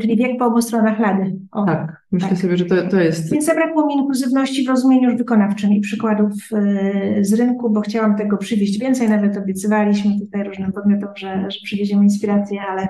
[0.00, 1.36] Czyli wiek po obu stronach lady.
[1.52, 2.38] O, tak, myślę tak.
[2.38, 3.32] sobie, że to, to jest.
[3.32, 8.16] Więc zabrakło mi inkluzywności w rozumieniu już wykonawczym i przykładów y, z rynku, bo chciałam
[8.16, 12.88] tego przywieźć więcej, nawet obiecywaliśmy tutaj różnym podmiotom, że, że przywieziemy inspirację, ale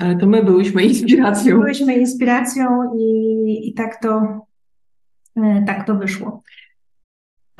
[0.00, 1.56] ale to my byłyśmy inspiracją.
[1.56, 2.66] Byłyśmy inspiracją
[2.98, 4.22] i, i tak, to,
[5.36, 6.42] e, tak to wyszło.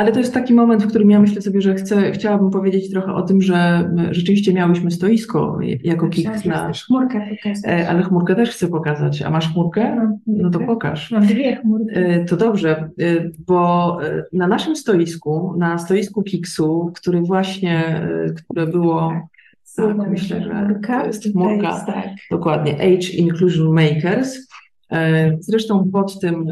[0.01, 3.15] Ale to jest taki moment, w którym ja myślę sobie, że chcę, chciałabym powiedzieć trochę
[3.15, 6.73] o tym, że rzeczywiście miałyśmy stoisko jako KIK na...
[6.87, 7.73] Chmurkę pokazać.
[7.73, 9.23] E, ale chmurkę też chcę pokazać.
[9.23, 10.13] A masz chmurkę?
[10.27, 11.11] No, to pokaż.
[11.11, 11.99] Mam dwie chmurki.
[11.99, 12.91] E, to dobrze,
[13.47, 13.99] bo
[14.33, 18.03] na naszym stoisku, na stoisku KIKS-u, który właśnie,
[18.37, 19.13] które było
[19.77, 21.85] tak, myślę, że to jest chmurka.
[21.87, 22.07] tak.
[22.31, 22.75] Dokładnie.
[22.75, 24.50] Age Inclusion Makers.
[24.93, 26.45] E, zresztą pod tym, e,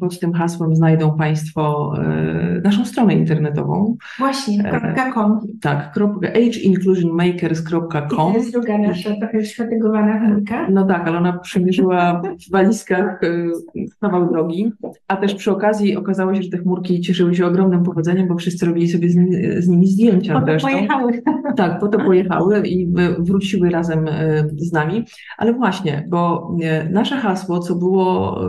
[0.00, 3.96] pod tym hasłem znajdą Państwo e, naszą stronę internetową.
[4.18, 4.72] Właśnie,
[5.14, 5.40] .com.
[5.60, 8.08] Tak, ageinclusionmakers.com.
[8.08, 10.70] To jest druga nasza trochę szfatygowana chmurka.
[10.70, 13.20] No tak, ale ona przemierzyła w walizkach
[14.00, 14.72] kawał drogi,
[15.08, 18.66] a też przy okazji okazało się, że te chmurki cieszyły się ogromnym powodzeniem, bo wszyscy
[18.66, 20.40] robili sobie z, nimi, z nimi zdjęcia.
[20.40, 21.22] Po to pojechały.
[21.56, 24.06] Tak, po to pojechały i wróciły razem
[24.56, 25.04] z nami.
[25.38, 26.52] Ale właśnie, bo
[26.90, 28.40] nasze hasło, co było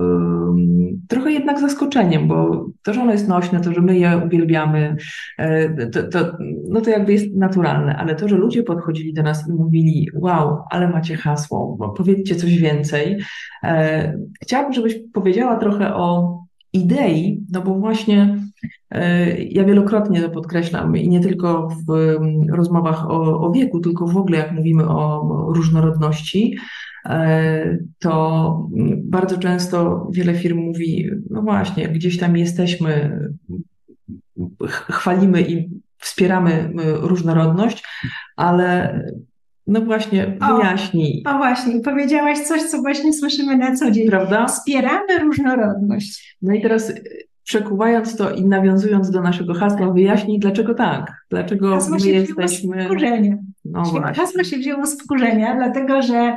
[1.08, 4.96] trochę jednak zaskoczeniem, bo to, że ono jest nośne, to, że my je uwielbiamy,
[5.38, 6.38] e, to, to,
[6.70, 10.58] no to jakby jest naturalne, ale to, że ludzie podchodzili do nas i mówili, wow,
[10.70, 13.18] ale macie hasło, powiedzcie coś więcej.
[13.64, 16.40] E, chciałabym, żebyś powiedziała trochę o
[16.74, 18.38] idei, no bo właśnie
[18.92, 22.18] e, ja wielokrotnie to podkreślam i nie tylko w
[22.52, 26.58] rozmowach o, o wieku, tylko w ogóle jak mówimy o różnorodności,
[28.00, 28.70] to
[29.04, 33.20] bardzo często wiele firm mówi, no właśnie, gdzieś tam jesteśmy,
[34.90, 36.70] chwalimy i wspieramy
[37.02, 37.84] różnorodność,
[38.36, 39.00] ale
[39.68, 41.24] no właśnie, wyjaśnij.
[41.28, 44.08] O, o właśnie, powiedziałaś coś, co właśnie słyszymy na co dzień.
[44.10, 44.46] Prawda?
[44.46, 46.38] Wspieramy różnorodność.
[46.42, 46.94] No i teraz
[47.44, 52.84] przekuwając to i nawiązując do naszego hasła, wyjaśnij, dlaczego tak, dlaczego hasło my jesteśmy...
[52.84, 53.38] Z wkurzenia.
[53.66, 53.84] No
[54.16, 56.36] Hasło się wzięło z wkurzenia, dlatego że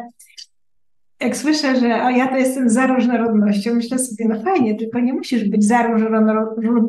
[1.21, 5.13] jak słyszę, że o, ja to jestem za różnorodnością, myślę sobie, no fajnie, tylko nie
[5.13, 5.83] musisz być za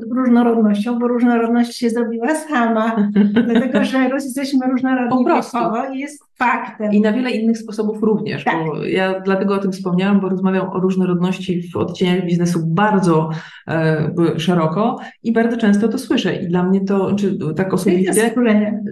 [0.09, 3.09] różnorodnością, bo różnorodność się zrobiła sama,
[3.45, 6.93] dlatego że jesteśmy różnorodni wiekowo i jest faktem.
[6.93, 8.65] I na wiele innych sposobów również, tak.
[8.65, 13.29] bo ja dlatego o tym wspomniałam, bo rozmawiam o różnorodności w odcieniach biznesu bardzo
[13.67, 18.13] e, szeroko i bardzo często to słyszę i dla mnie to, czy tak osobiście...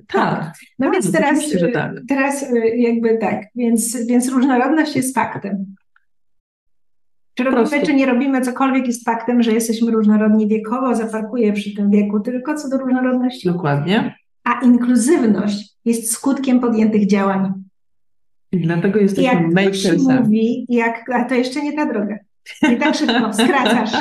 [0.08, 0.53] Tak.
[0.79, 1.39] No tak, więc teraz,
[1.73, 1.91] tak.
[2.08, 5.75] teraz e, jakby tak, więc, więc różnorodność jest faktem.
[7.34, 11.89] Czy robimy, czy nie robimy, cokolwiek jest faktem, że jesteśmy różnorodni wiekowo, zaparkuję przy tym
[11.89, 13.47] wieku, tylko co do różnorodności.
[13.47, 14.15] Dokładnie.
[14.45, 17.53] A inkluzywność jest skutkiem podjętych działań.
[18.51, 20.23] I dlatego jesteśmy jak makersem.
[20.23, 22.15] mówi, jak, a to jeszcze nie ta droga.
[22.69, 23.91] Nie tak szybko, skracasz.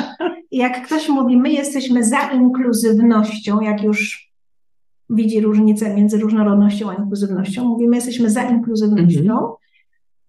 [0.51, 4.31] Jak ktoś mówi, my jesteśmy za inkluzywnością, jak już
[5.09, 9.49] widzi różnicę między różnorodnością a inkluzywnością, mówimy, jesteśmy za inkluzywnością, mm -hmm.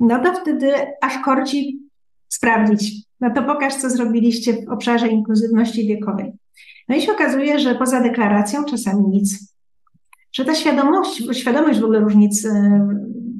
[0.00, 1.80] no to wtedy aż korci
[2.28, 3.06] sprawdzić.
[3.20, 6.32] No to pokaż, co zrobiliście w obszarze inkluzywności wiekowej.
[6.88, 9.55] No i się okazuje, że poza deklaracją czasami nic.
[10.36, 12.50] Że ta świadomość, świadomość w ogóle różnic y,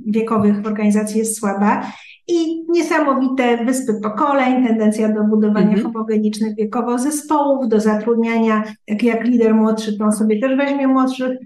[0.07, 1.87] wiekowych w organizacji jest słaba
[2.29, 5.83] i niesamowite wyspy pokoleń, tendencja do budowania mhm.
[5.83, 11.39] homogenicznych wiekowo zespołów, do zatrudniania, jak, jak lider młodszy, to on sobie też weźmie młodszych.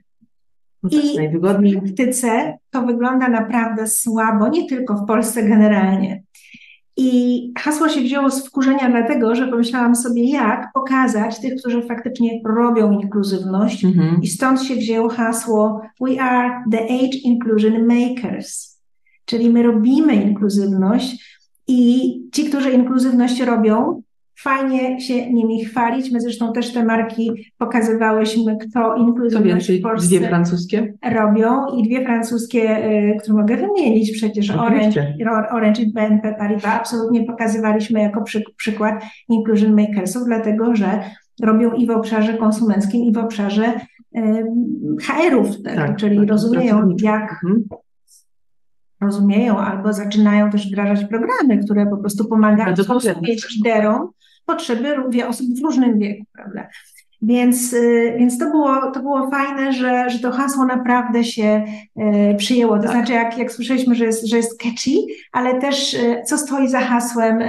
[0.82, 6.22] No I w praktyce to wygląda naprawdę słabo, nie tylko w Polsce generalnie.
[7.02, 12.40] I hasło się wzięło z wkurzenia dlatego, że pomyślałam sobie, jak pokazać tych, którzy faktycznie
[12.44, 13.84] robią inkluzywność.
[13.84, 14.18] Mm-hmm.
[14.22, 18.80] I stąd się wzięło hasło We are the age inclusion makers.
[19.24, 24.02] Czyli my robimy inkluzywność i ci, którzy inkluzywność robią,
[24.42, 26.10] fajnie się nimi chwalić.
[26.10, 30.94] My zresztą też te marki pokazywałyśmy, kto inkluzywność w Polsce dwie francuskie?
[31.10, 34.12] robią i dwie francuskie, y, które mogę wymienić.
[34.12, 35.14] Przecież Orange,
[35.50, 41.00] Orange i BNP Paribas absolutnie pokazywaliśmy jako przy, przykład inclusion makersów, dlatego że
[41.42, 43.80] robią i w obszarze konsumenckim i w obszarze
[45.02, 47.64] HR-ów, tak, tak, czyli tak, rozumieją jak mhm.
[49.00, 52.74] rozumieją albo zaczynają też wdrażać programy, które po prostu pomagają
[53.56, 54.08] liderom
[54.46, 56.68] potrzeby osób w różnym wieku, prawda?
[57.22, 61.64] Więc, y, więc to, było, to było fajne, że, że to hasło naprawdę się
[62.32, 62.76] y, przyjęło.
[62.76, 62.92] To tak.
[62.92, 64.90] znaczy, jak, jak słyszeliśmy, że jest, że jest catchy,
[65.32, 67.42] ale też y, co stoi za hasłem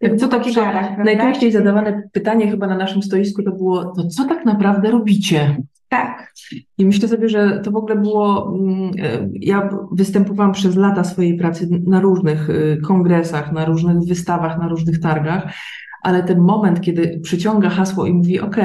[0.00, 0.62] w co takiego
[1.04, 5.56] Najczęściej zadawane pytanie chyba na naszym stoisku to było, to co tak naprawdę robicie?
[5.94, 6.32] Tak.
[6.78, 8.54] I myślę sobie, że to w ogóle było.
[8.54, 14.58] Mm, e, ja występowałam przez lata swojej pracy na różnych y, kongresach, na różnych wystawach,
[14.58, 15.54] na różnych targach,
[16.02, 18.56] ale ten moment, kiedy przyciąga hasło i mówi: OK,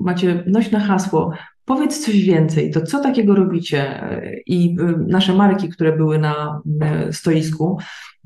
[0.00, 1.32] macie nośne hasło,
[1.64, 4.02] powiedz coś więcej, to co takiego robicie?
[4.46, 6.60] I y, nasze marki, które były na
[7.08, 7.78] y, stoisku,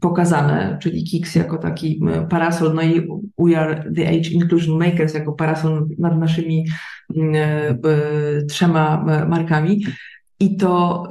[0.02, 5.32] pokazane, czyli KIX jako taki parasol, no i We Are the Age Inclusion Makers jako
[5.32, 6.64] parasol nad naszymi
[8.48, 9.80] trzema markami.
[10.42, 11.04] I to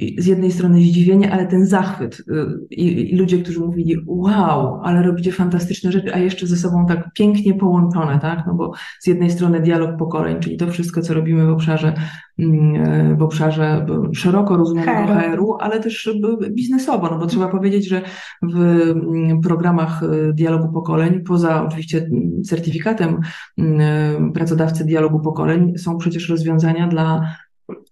[0.00, 2.24] y, z jednej strony zdziwienie, ale ten zachwyt y,
[2.70, 7.12] i, i, ludzie, którzy mówili, wow, ale robicie fantastyczne rzeczy, a jeszcze ze sobą tak
[7.12, 8.44] pięknie połączone, tak?
[8.46, 11.94] No bo z jednej strony dialog pokoleń, czyli to wszystko, co robimy w obszarze,
[12.38, 16.10] mm, w obszarze szeroko rozumianego HR-u, ale też
[16.50, 18.02] biznesowo, no bo trzeba powiedzieć, że
[18.42, 20.02] w mm, programach
[20.34, 22.10] dialogu pokoleń, poza oczywiście
[22.44, 23.20] certyfikatem
[23.58, 27.36] mm, pracodawcy dialogu pokoleń, są przecież rozwiązania dla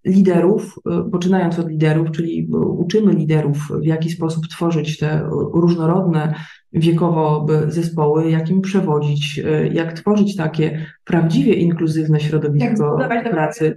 [0.05, 6.35] liderów, y, poczynając od liderów, czyli uczymy liderów, w jaki sposób tworzyć te różnorodne
[6.73, 13.75] wiekowo zespoły, jak im przewodzić, y, jak tworzyć takie prawdziwie inkluzywne środowisko jak pracy.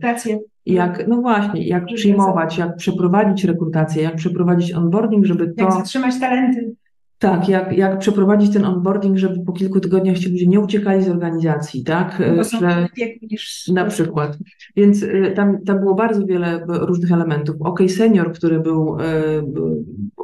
[0.65, 5.63] Jak, no właśnie, jak przyjmować, jak przeprowadzić rekrutację, jak przeprowadzić onboarding, żeby to.
[5.63, 6.75] Jak zatrzymać talenty.
[7.19, 11.09] Tak, jak, jak przeprowadzić ten onboarding, żeby po kilku tygodniach ci ludzie nie uciekali z
[11.09, 12.21] organizacji, tak?
[12.35, 12.87] Bo są że,
[13.31, 13.67] niż...
[13.67, 14.37] Na przykład.
[14.75, 17.55] Więc y, tam, tam było bardzo wiele różnych elementów.
[17.59, 19.03] OK Senior, który był y,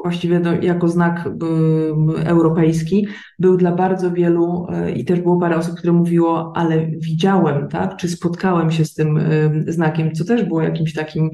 [0.04, 3.08] właściwie no, jako znak y, europejski,
[3.40, 7.96] był dla bardzo wielu i też było parę osób, które mówiło, ale widziałem, tak?
[7.96, 9.20] Czy spotkałem się z tym
[9.68, 11.30] znakiem, co też było jakimś takim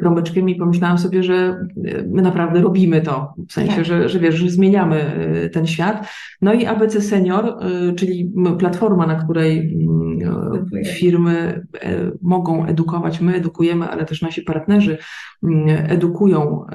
[0.00, 1.66] promyczkiem i pomyślałam sobie, że
[2.06, 3.34] my naprawdę robimy to.
[3.48, 3.84] W sensie, tak.
[3.84, 6.08] że, że wiesz, że zmieniamy y, ten świat.
[6.42, 9.74] No i ABC Senior, y, czyli platforma, na której
[10.82, 14.98] y, firmy e, mogą edukować, my edukujemy, ale też nasi partnerzy
[15.88, 16.66] edukują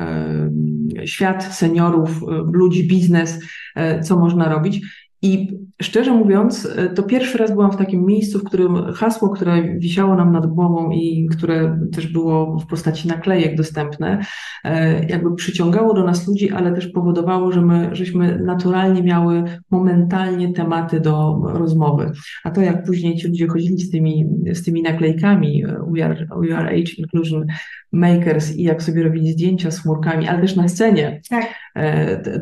[1.05, 2.21] świat seniorów,
[2.53, 3.39] ludzi, biznes,
[3.75, 4.81] e, co można robić.
[5.23, 9.77] I szczerze mówiąc, e, to pierwszy raz byłam w takim miejscu, w którym hasło, które
[9.77, 14.21] wisiało nam nad głową i które też było w postaci naklejek dostępne,
[14.63, 20.53] e, jakby przyciągało do nas ludzi, ale też powodowało, że my, żeśmy naturalnie miały momentalnie
[20.53, 22.11] tematy do rozmowy.
[22.43, 26.27] A to jak później ci ludzie chodzili z tymi, z tymi naklejkami e, We are,
[26.41, 27.45] We are Age Inclusion
[27.93, 31.21] Makers i jak sobie robili zdjęcia z chmurkami, ale też na scenie.
[31.29, 31.45] Tak.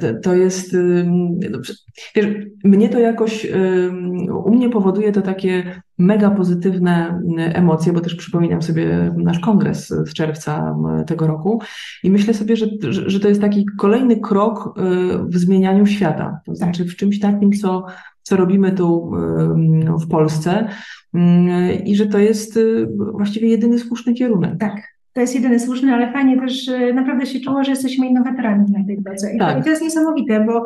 [0.01, 0.77] To, to jest,
[1.49, 1.59] no,
[2.15, 2.27] wiesz,
[2.63, 3.47] mnie to jakoś,
[4.45, 10.13] u mnie powoduje to takie mega pozytywne emocje, bo też przypominam sobie nasz kongres z
[10.13, 10.75] czerwca
[11.07, 11.61] tego roku
[12.03, 14.81] i myślę sobie, że, że to jest taki kolejny krok y,
[15.27, 17.85] w zmienianiu świata, to znaczy w czymś takim, co,
[18.23, 19.11] co robimy tu
[20.01, 20.67] w Polsce
[21.85, 24.57] i że to jest y, właściwie jedyny słuszny kierunek.
[24.59, 25.00] Tak.
[25.13, 29.01] To jest jedyny słuszny, ale fajnie też naprawdę się czuło, że jesteśmy innowatorami na tej
[29.01, 29.35] drodze.
[29.35, 29.53] I, tak.
[29.53, 30.65] to, I to jest niesamowite, bo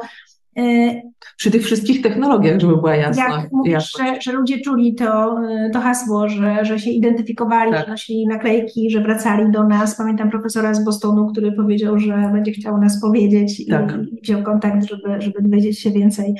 [0.57, 1.01] E,
[1.37, 3.23] Przy tych wszystkich technologiach, żeby była jasna.
[3.23, 7.85] Jak mówisz, że, że, ludzie czuli to, e, to hasło, że, że się identyfikowali, tak.
[7.85, 9.97] że nosili naklejki, że wracali do nas.
[9.97, 13.97] Pamiętam profesora z Bostonu, który powiedział, że będzie chciał nas powiedzieć tak.
[14.11, 16.35] i wziął kontakt, żeby, żeby dowiedzieć się więcej,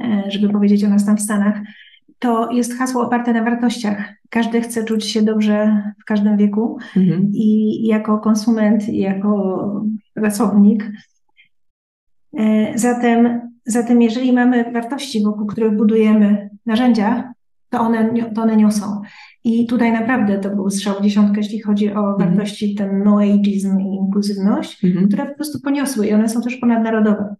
[0.00, 1.60] e, żeby powiedzieć o nas tam w Stanach.
[2.18, 4.14] To jest hasło oparte na wartościach.
[4.30, 7.30] Każdy chce czuć się dobrze w każdym wieku mhm.
[7.34, 10.84] i jako konsument, i jako pracownik
[12.36, 17.34] E, zatem, zatem jeżeli mamy wartości, wokół których budujemy narzędzia,
[17.70, 19.00] to one, to one niosą.
[19.44, 22.16] I tutaj naprawdę to był strzał w dziesiątkę, jeśli chodzi o mhm.
[22.18, 26.56] wartości, ten no ageism i inkluzywność, mm które po prostu poniosły i one są też
[26.56, 27.34] ponadnarodowe.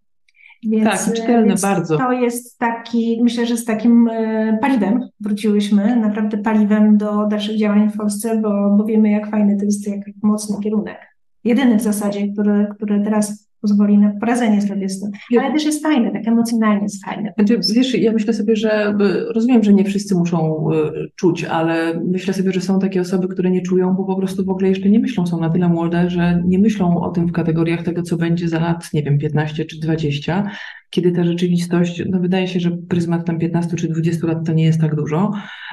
[0.63, 1.97] Więc, tak, czytelne więc bardzo.
[1.97, 7.89] To jest taki, myślę, że z takim e, paliwem wróciłyśmy, naprawdę paliwem do dalszych działań
[7.89, 10.97] w Polsce, bo, bo wiemy, jak fajny to jest, jak mocny kierunek.
[11.43, 15.11] Jedyny w zasadzie, który, który teraz pozwoli na poradzenie sobie z tym.
[15.39, 17.33] Ale też jest fajne, tak emocjonalnie jest fajne.
[17.37, 18.95] Znaczy, wiesz, ja myślę sobie, że
[19.35, 23.51] rozumiem, że nie wszyscy muszą e, czuć, ale myślę sobie, że są takie osoby, które
[23.51, 26.43] nie czują, bo po prostu w ogóle jeszcze nie myślą, są na tyle młode, że
[26.45, 29.79] nie myślą o tym w kategoriach tego, co będzie za lat, nie wiem, 15 czy
[29.79, 30.51] 20,
[30.89, 34.63] kiedy ta rzeczywistość, no wydaje się, że pryzmat tam 15 czy 20 lat to nie
[34.63, 35.31] jest tak dużo,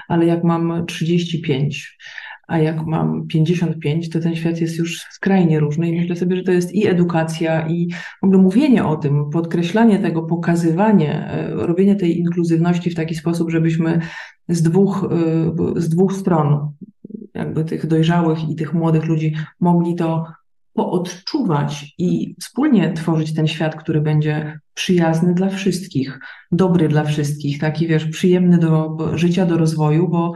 [0.08, 1.98] ale jak mam 35,
[2.46, 6.42] a jak mam 55, to ten świat jest już skrajnie różny i myślę sobie, że
[6.42, 11.96] to jest i edukacja, i w ogóle mówienie o tym, podkreślanie tego, pokazywanie, e, robienie
[11.96, 14.00] tej inkluzywności w taki sposób, żebyśmy
[14.48, 15.08] z dwóch,
[15.76, 16.72] e, z dwóch stron,
[17.34, 20.24] jakby tych dojrzałych i tych młodych ludzi, mogli to
[20.76, 26.18] poodczuwać i wspólnie tworzyć ten świat, który będzie przyjazny dla wszystkich,
[26.52, 30.34] dobry dla wszystkich, taki wiesz, przyjemny do życia, do rozwoju, bo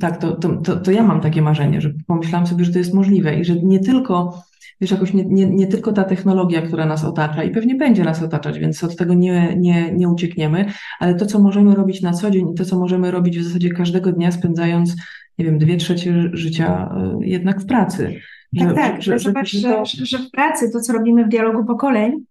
[0.00, 2.94] tak, to, to, to, to, ja mam takie marzenie, że pomyślałam sobie, że to jest
[2.94, 4.42] możliwe i że nie tylko,
[4.80, 8.22] wiesz, jakoś nie, nie, nie tylko ta technologia, która nas otacza i pewnie będzie nas
[8.22, 10.64] otaczać, więc od tego nie, nie, nie uciekniemy,
[11.00, 13.70] ale to, co możemy robić na co dzień i to, co możemy robić w zasadzie
[13.70, 14.96] każdego dnia, spędzając,
[15.38, 18.14] nie wiem, dwie trzecie życia y, jednak w pracy.
[18.58, 21.64] Tak, że, tak, że, że, zobacz, że, że w pracy to, co robimy w dialogu
[21.64, 22.24] pokoleń,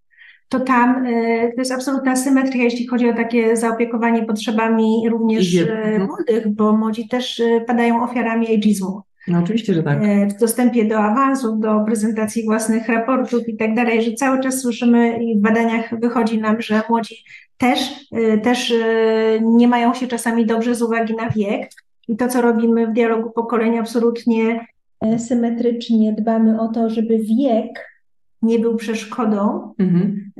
[0.52, 5.72] to tam y, to jest absolutna symetria, jeśli chodzi o takie zaopiekowanie potrzebami również y,
[5.72, 6.08] mhm.
[6.08, 9.02] młodych, bo młodzi też y, padają ofiarami ageizmu.
[9.28, 9.99] No oczywiście, że tak.
[10.30, 15.24] W dostępie do awansów, do prezentacji własnych raportów i tak dalej, że cały czas słyszymy
[15.24, 17.16] i w badaniach wychodzi nam, że młodzi
[17.58, 18.10] też,
[18.43, 18.74] też
[19.41, 21.70] nie mają się czasami dobrze z uwagi na wiek.
[22.08, 24.68] I to, co robimy w dialogu pokoleń, absolutnie
[25.18, 27.91] symetrycznie dbamy o to, żeby wiek
[28.42, 30.32] nie był przeszkodą, mhm.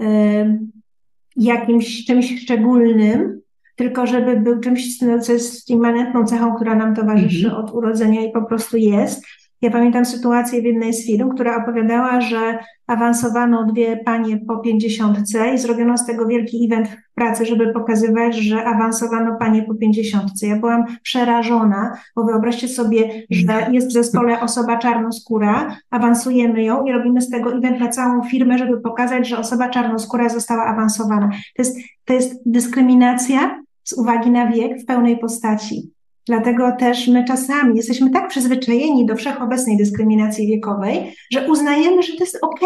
[1.36, 3.42] jakimś czymś szczególnym,
[3.76, 7.66] tylko żeby był czymś, co jest immanentną cechą, która nam towarzyszy mhm.
[7.66, 9.26] od urodzenia i po prostu jest.
[9.62, 15.54] Ja pamiętam sytuację w jednej z firm, która opowiadała, że awansowano dwie panie po pięćdziesiątce
[15.54, 20.48] i zrobiono z tego wielki event w pracy, żeby pokazywać, że awansowano panie po pięćdziesiątce.
[20.48, 26.92] Ja byłam przerażona, bo wyobraźcie sobie, że jest w zespole osoba czarnoskóra, awansujemy ją i
[26.92, 31.30] robimy z tego event na całą firmę, żeby pokazać, że osoba czarnoskóra została awansowana.
[31.30, 35.92] To jest, to jest dyskryminacja z uwagi na wiek w pełnej postaci.
[36.28, 42.24] Dlatego też my czasami jesteśmy tak przyzwyczajeni do wszechobecnej dyskryminacji wiekowej, że uznajemy, że to
[42.24, 42.60] jest ok,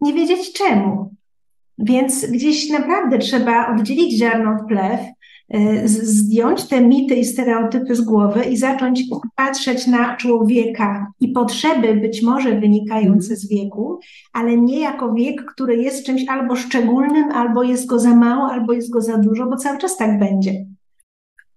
[0.00, 1.14] nie wiedzieć czemu.
[1.78, 5.00] Więc gdzieś naprawdę trzeba oddzielić ziarno od plew,
[5.54, 9.02] y, zdjąć te mity i stereotypy z głowy i zacząć
[9.36, 13.98] patrzeć na człowieka i potrzeby być może wynikające z wieku,
[14.32, 18.72] ale nie jako wiek, który jest czymś albo szczególnym, albo jest go za mało, albo
[18.72, 20.64] jest go za dużo, bo cały czas tak będzie.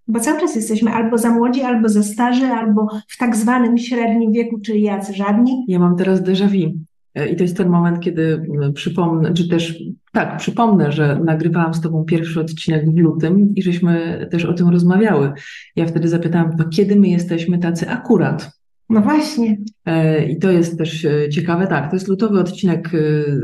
[0.08, 4.32] Bo cały czas jesteśmy albo za młodzi, albo za starzy, albo w tak zwanym średnim
[4.32, 5.64] wieku, czyli jacy żadni.
[5.68, 6.72] Ja mam teraz déjà vu.
[7.14, 8.42] E, I to jest ten moment, kiedy
[8.74, 9.82] przypomnę, czy też
[10.12, 14.68] tak, przypomnę, że nagrywałam z Tobą pierwszy odcinek w lutym i żeśmy też o tym
[14.68, 15.32] rozmawiały.
[15.76, 18.50] Ja wtedy zapytałam, to kiedy my jesteśmy tacy akurat?
[18.90, 19.58] No właśnie.
[19.86, 21.66] E, I to jest też e, ciekawe.
[21.66, 22.90] Tak, to jest lutowy odcinek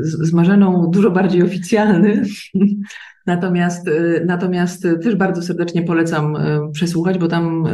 [0.01, 2.23] z Marzeną, dużo bardziej oficjalny.
[3.25, 7.65] Natomiast, y, natomiast też bardzo serdecznie polecam y, przesłuchać, bo tam,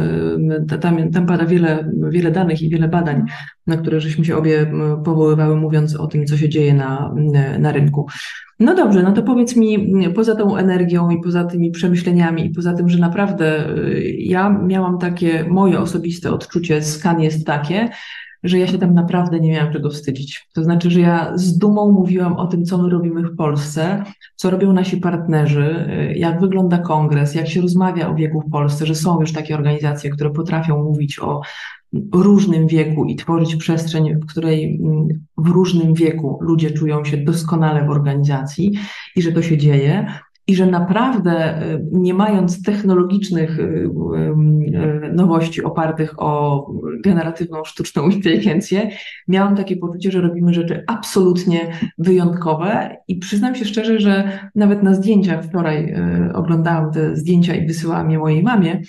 [0.72, 3.22] y, tam, tam pada wiele, wiele danych i wiele badań,
[3.66, 4.72] na które żeśmy się obie
[5.04, 7.14] powoływały, mówiąc o tym, co się dzieje na,
[7.58, 8.06] na rynku.
[8.60, 12.72] No dobrze, no to powiedz mi, poza tą energią i poza tymi przemyśleniami i poza
[12.72, 13.64] tym, że naprawdę
[14.18, 17.88] ja miałam takie, moje osobiste odczucie, skan jest takie,
[18.42, 20.48] że ja się tam naprawdę nie miałam czego wstydzić.
[20.54, 24.04] To znaczy, że ja z dumą mówiłam o tym, co my robimy w Polsce,
[24.36, 28.94] co robią nasi partnerzy, jak wygląda kongres, jak się rozmawia o wieku w Polsce, że
[28.94, 31.40] są już takie organizacje, które potrafią mówić o
[32.12, 37.86] różnym wieku i tworzyć przestrzeń, w której mm, w różnym wieku ludzie czują się doskonale
[37.86, 38.72] w organizacji
[39.16, 40.06] i że to się dzieje
[40.46, 46.66] i że naprawdę y, nie mając technologicznych y, y, nowości opartych o
[47.04, 48.90] generatywną sztuczną inteligencję,
[49.28, 54.94] miałam takie poczucie, że robimy rzeczy absolutnie wyjątkowe i przyznam się szczerze, że nawet na
[54.94, 55.94] zdjęciach wczoraj
[56.34, 58.82] oglądałam te zdjęcia i wysyłałam je mojej mamie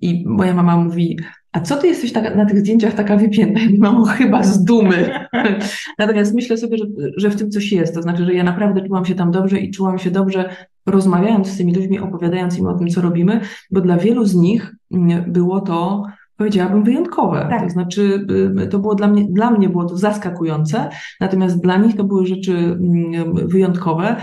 [0.00, 1.18] i moja mama mówi,
[1.56, 3.60] a co ty jesteś taka, na tych zdjęciach taka wypięta?
[3.60, 5.10] Ja mam chyba z dumy.
[5.98, 6.84] Natomiast myślę sobie, że,
[7.16, 7.94] że w tym coś jest.
[7.94, 10.48] To znaczy, że ja naprawdę czułam się tam dobrze i czułam się dobrze
[10.86, 13.40] rozmawiając z tymi ludźmi, opowiadając im o tym, co robimy,
[13.70, 17.46] bo dla wielu z nich mm, było to, powiedziałabym, wyjątkowe.
[17.50, 17.62] Tak.
[17.62, 18.26] To znaczy,
[18.62, 20.88] y, to było dla mnie, dla mnie było to zaskakujące,
[21.20, 24.16] natomiast dla nich to były rzeczy mm, wyjątkowe.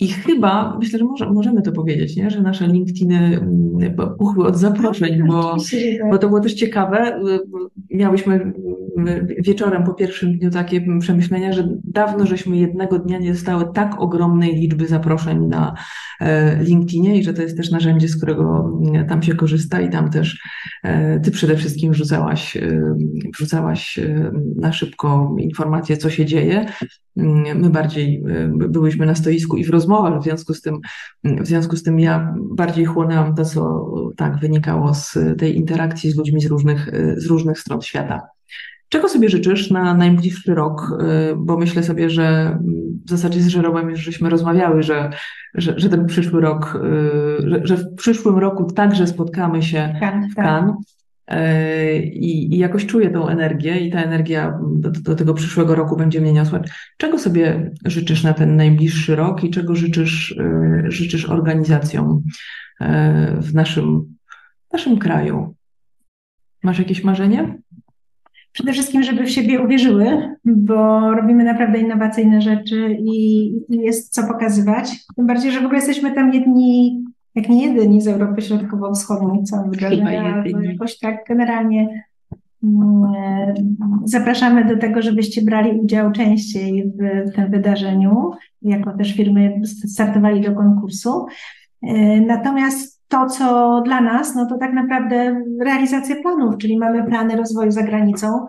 [0.00, 2.30] I chyba, myślę, że może, możemy to powiedzieć, nie?
[2.30, 6.10] że nasze LinkedIny mm, puchły od zaproszeń, tak, bo, tak.
[6.10, 7.20] bo to było też ciekawe.
[7.90, 13.64] Miałyśmy mm, wieczorem po pierwszym dniu takie przemyślenia, że dawno żeśmy jednego dnia nie dostały
[13.74, 15.74] tak ogromnej liczby zaproszeń na
[16.20, 19.90] e, LinkedInie i że to jest też narzędzie, z którego mm, tam się korzysta i
[19.90, 20.38] tam też
[20.82, 22.94] e, ty przede wszystkim wrzucałaś, e,
[23.34, 24.00] wrzucałaś
[24.56, 26.66] na szybko informacje, co się dzieje.
[27.54, 30.78] My bardziej byłyśmy na stoisku i w rozmowach, w związku z tym,
[31.24, 36.16] w związku z tym ja bardziej chłonęłam to, co tak wynikało z tej interakcji z
[36.16, 38.20] ludźmi z różnych, z różnych stron świata.
[38.88, 40.98] Czego sobie życzysz na najbliższy rok?
[41.36, 42.58] Bo myślę sobie, że
[43.06, 45.10] w zasadzie z Żeromem już żeśmy rozmawiały, że,
[45.54, 46.78] że, że ten przyszły rok,
[47.38, 49.94] że, że w przyszłym roku także spotkamy się
[50.32, 50.74] w Cannes.
[50.78, 50.94] E,
[52.12, 56.20] I, I, jakoś czuję tą energię i ta energia do, do, tego przyszłego roku będzie
[56.20, 56.60] mnie niosła.
[56.96, 62.22] Czego sobie życzysz na ten najbliższy rok i czego życzysz, e, życzysz organizacjom
[62.80, 64.14] e, w naszym,
[64.72, 65.54] naszym kraju?
[66.62, 67.58] Masz jakieś marzenie?
[68.52, 74.26] Przede wszystkim, żeby w siebie uwierzyły, bo robimy naprawdę innowacyjne rzeczy i, i jest co
[74.26, 74.90] pokazywać.
[75.16, 77.04] Tym bardziej, że w ogóle jesteśmy tam jedni
[77.34, 82.04] jak nie jedyni z Europy Środkowo-Wschodniej, co wydarzenia, jakoś tak generalnie
[82.64, 83.54] mm, e,
[84.04, 86.92] zapraszamy do tego, żebyście brali udział częściej
[87.28, 88.30] w tym wydarzeniu,
[88.62, 91.26] jako też firmy startowali do konkursu.
[91.82, 97.36] E, natomiast to, co dla nas, no to tak naprawdę realizacja planów, czyli mamy plany
[97.36, 98.46] rozwoju za granicą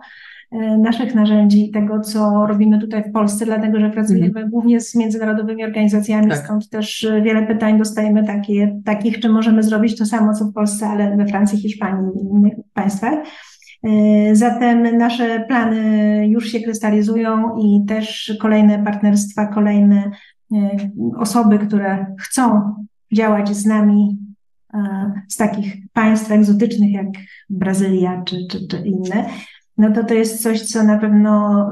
[0.78, 4.50] naszych narzędzi, tego, co robimy tutaj w Polsce, dlatego że pracujemy mhm.
[4.50, 6.44] głównie z międzynarodowymi organizacjami, tak.
[6.44, 10.86] stąd też wiele pytań dostajemy takie, takich, czy możemy zrobić to samo, co w Polsce,
[10.86, 13.18] ale we Francji, Hiszpanii i innych państwach.
[13.84, 20.10] E, zatem nasze plany już się krystalizują i też kolejne partnerstwa, kolejne
[20.52, 22.74] e, osoby, które chcą
[23.12, 24.18] działać z nami
[24.74, 27.06] e, z takich państw egzotycznych jak
[27.50, 29.24] Brazylia czy, czy, czy inne,
[29.78, 31.70] no to to jest coś, co na pewno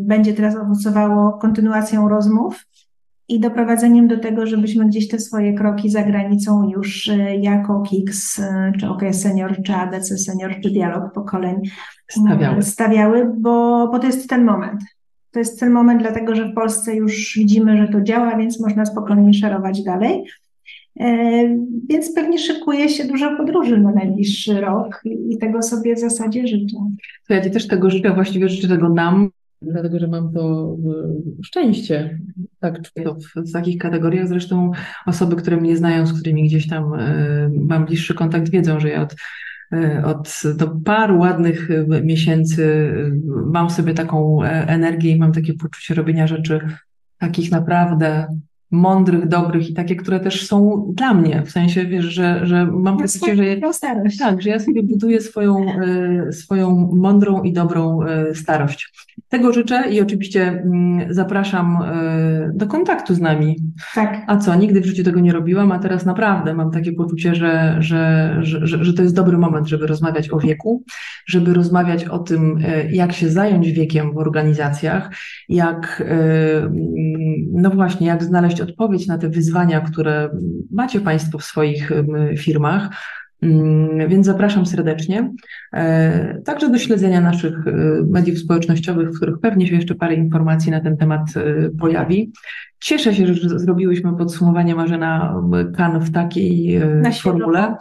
[0.00, 2.66] będzie teraz owocowało kontynuacją rozmów
[3.28, 8.38] i doprowadzeniem do tego, żebyśmy gdzieś te swoje kroki za granicą już e, jako KIX,
[8.38, 11.56] e, czy OK Senior, czy ADC Senior, czy Dialog Pokoleń
[12.10, 14.80] stawiały, stawiały bo, bo to jest ten moment.
[15.30, 18.86] To jest ten moment, dlatego że w Polsce już widzimy, że to działa, więc można
[18.86, 20.24] spokojnie szerować dalej.
[21.00, 26.46] E, więc pewnie szykuje się dużo podróży na najbliższy rok i tego sobie w zasadzie
[26.46, 26.76] życzę.
[27.28, 29.30] To ja Ci też tego życzę, właściwie życzę tego nam,
[29.62, 30.76] dlatego że mam to
[31.44, 32.18] szczęście,
[32.60, 34.28] tak czuję w, w takich kategoriach.
[34.28, 34.70] Zresztą
[35.06, 39.02] osoby, które mnie znają, z którymi gdzieś tam e, mam bliższy kontakt, wiedzą, że ja
[39.02, 39.14] od
[39.72, 42.92] e, od do paru ładnych e, miesięcy
[43.46, 46.60] mam sobie taką energię i mam takie poczucie robienia rzeczy
[47.18, 48.26] takich naprawdę
[48.72, 51.42] mądrych, dobrych i takie, które też są dla mnie.
[51.46, 54.18] W sensie, wiesz, że, że mam poczucie, że ja, starość.
[54.18, 55.66] tak, że ja sobie buduję swoją,
[56.28, 58.92] e, swoją mądrą i dobrą e, starość.
[59.28, 63.56] Tego życzę i oczywiście mm, zapraszam e, do kontaktu z nami.
[63.94, 64.22] Tak.
[64.26, 67.76] A co, nigdy w życiu tego nie robiłam, a teraz naprawdę mam takie poczucie, że,
[67.80, 70.84] że, że, że, że to jest dobry moment, żeby rozmawiać o wieku,
[71.26, 72.58] żeby rozmawiać o tym,
[72.90, 75.10] jak się zająć wiekiem w organizacjach,
[75.48, 76.02] jak,
[77.52, 80.30] no właśnie, jak znaleźć odpowiedź na te wyzwania, które
[80.70, 81.92] macie Państwo w swoich
[82.38, 82.90] firmach.
[83.42, 85.32] Mm, więc zapraszam serdecznie.
[85.72, 87.72] E, także do śledzenia naszych e,
[88.10, 92.32] mediów społecznościowych, w których pewnie się jeszcze parę informacji na ten temat e, pojawi.
[92.80, 95.42] Cieszę się, że zrobiłyśmy podsumowanie Marzena
[95.76, 96.80] Kan w takiej
[97.22, 97.76] formule.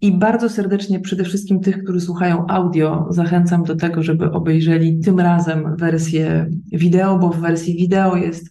[0.00, 5.20] I bardzo serdecznie przede wszystkim tych, którzy słuchają audio, zachęcam do tego, żeby obejrzeli tym
[5.20, 8.50] razem wersję wideo, bo w wersji wideo jest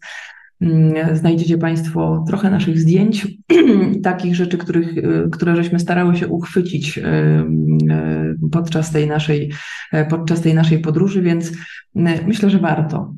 [1.13, 3.27] znajdziecie Państwo trochę naszych zdjęć,
[4.03, 9.51] takich rzeczy, których, y, które żeśmy starały się uchwycić y, y, podczas tej naszej,
[10.09, 11.51] podczas tej naszej podróży, więc
[12.27, 13.13] myślę, że warto.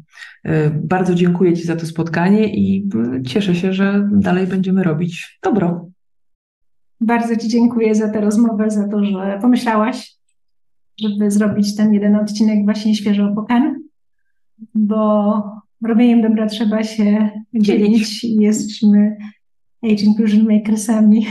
[0.73, 2.89] Bardzo dziękuję Ci za to spotkanie i
[3.27, 5.89] cieszę się, że dalej będziemy robić dobro.
[7.01, 10.15] Bardzo Ci dziękuję za tę rozmowę, za to, że pomyślałaś,
[11.01, 13.45] żeby zrobić ten jeden odcinek właśnie świeżo po
[14.75, 15.43] bo
[15.85, 19.17] robieniem dobra trzeba się dzielić i jesteśmy
[19.83, 21.25] age inclusion makersami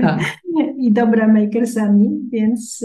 [0.00, 0.20] tak.
[0.84, 2.84] i dobra makersami, więc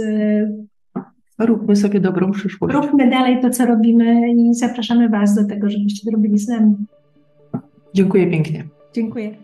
[1.38, 2.76] e, róbmy sobie dobrą przyszłość.
[2.76, 6.76] Róbmy dalej to, co robimy i zapraszamy Was do tego, żebyście to robili z nami.
[7.94, 8.64] Dziękuję pięknie.
[8.94, 9.36] Dziękuję.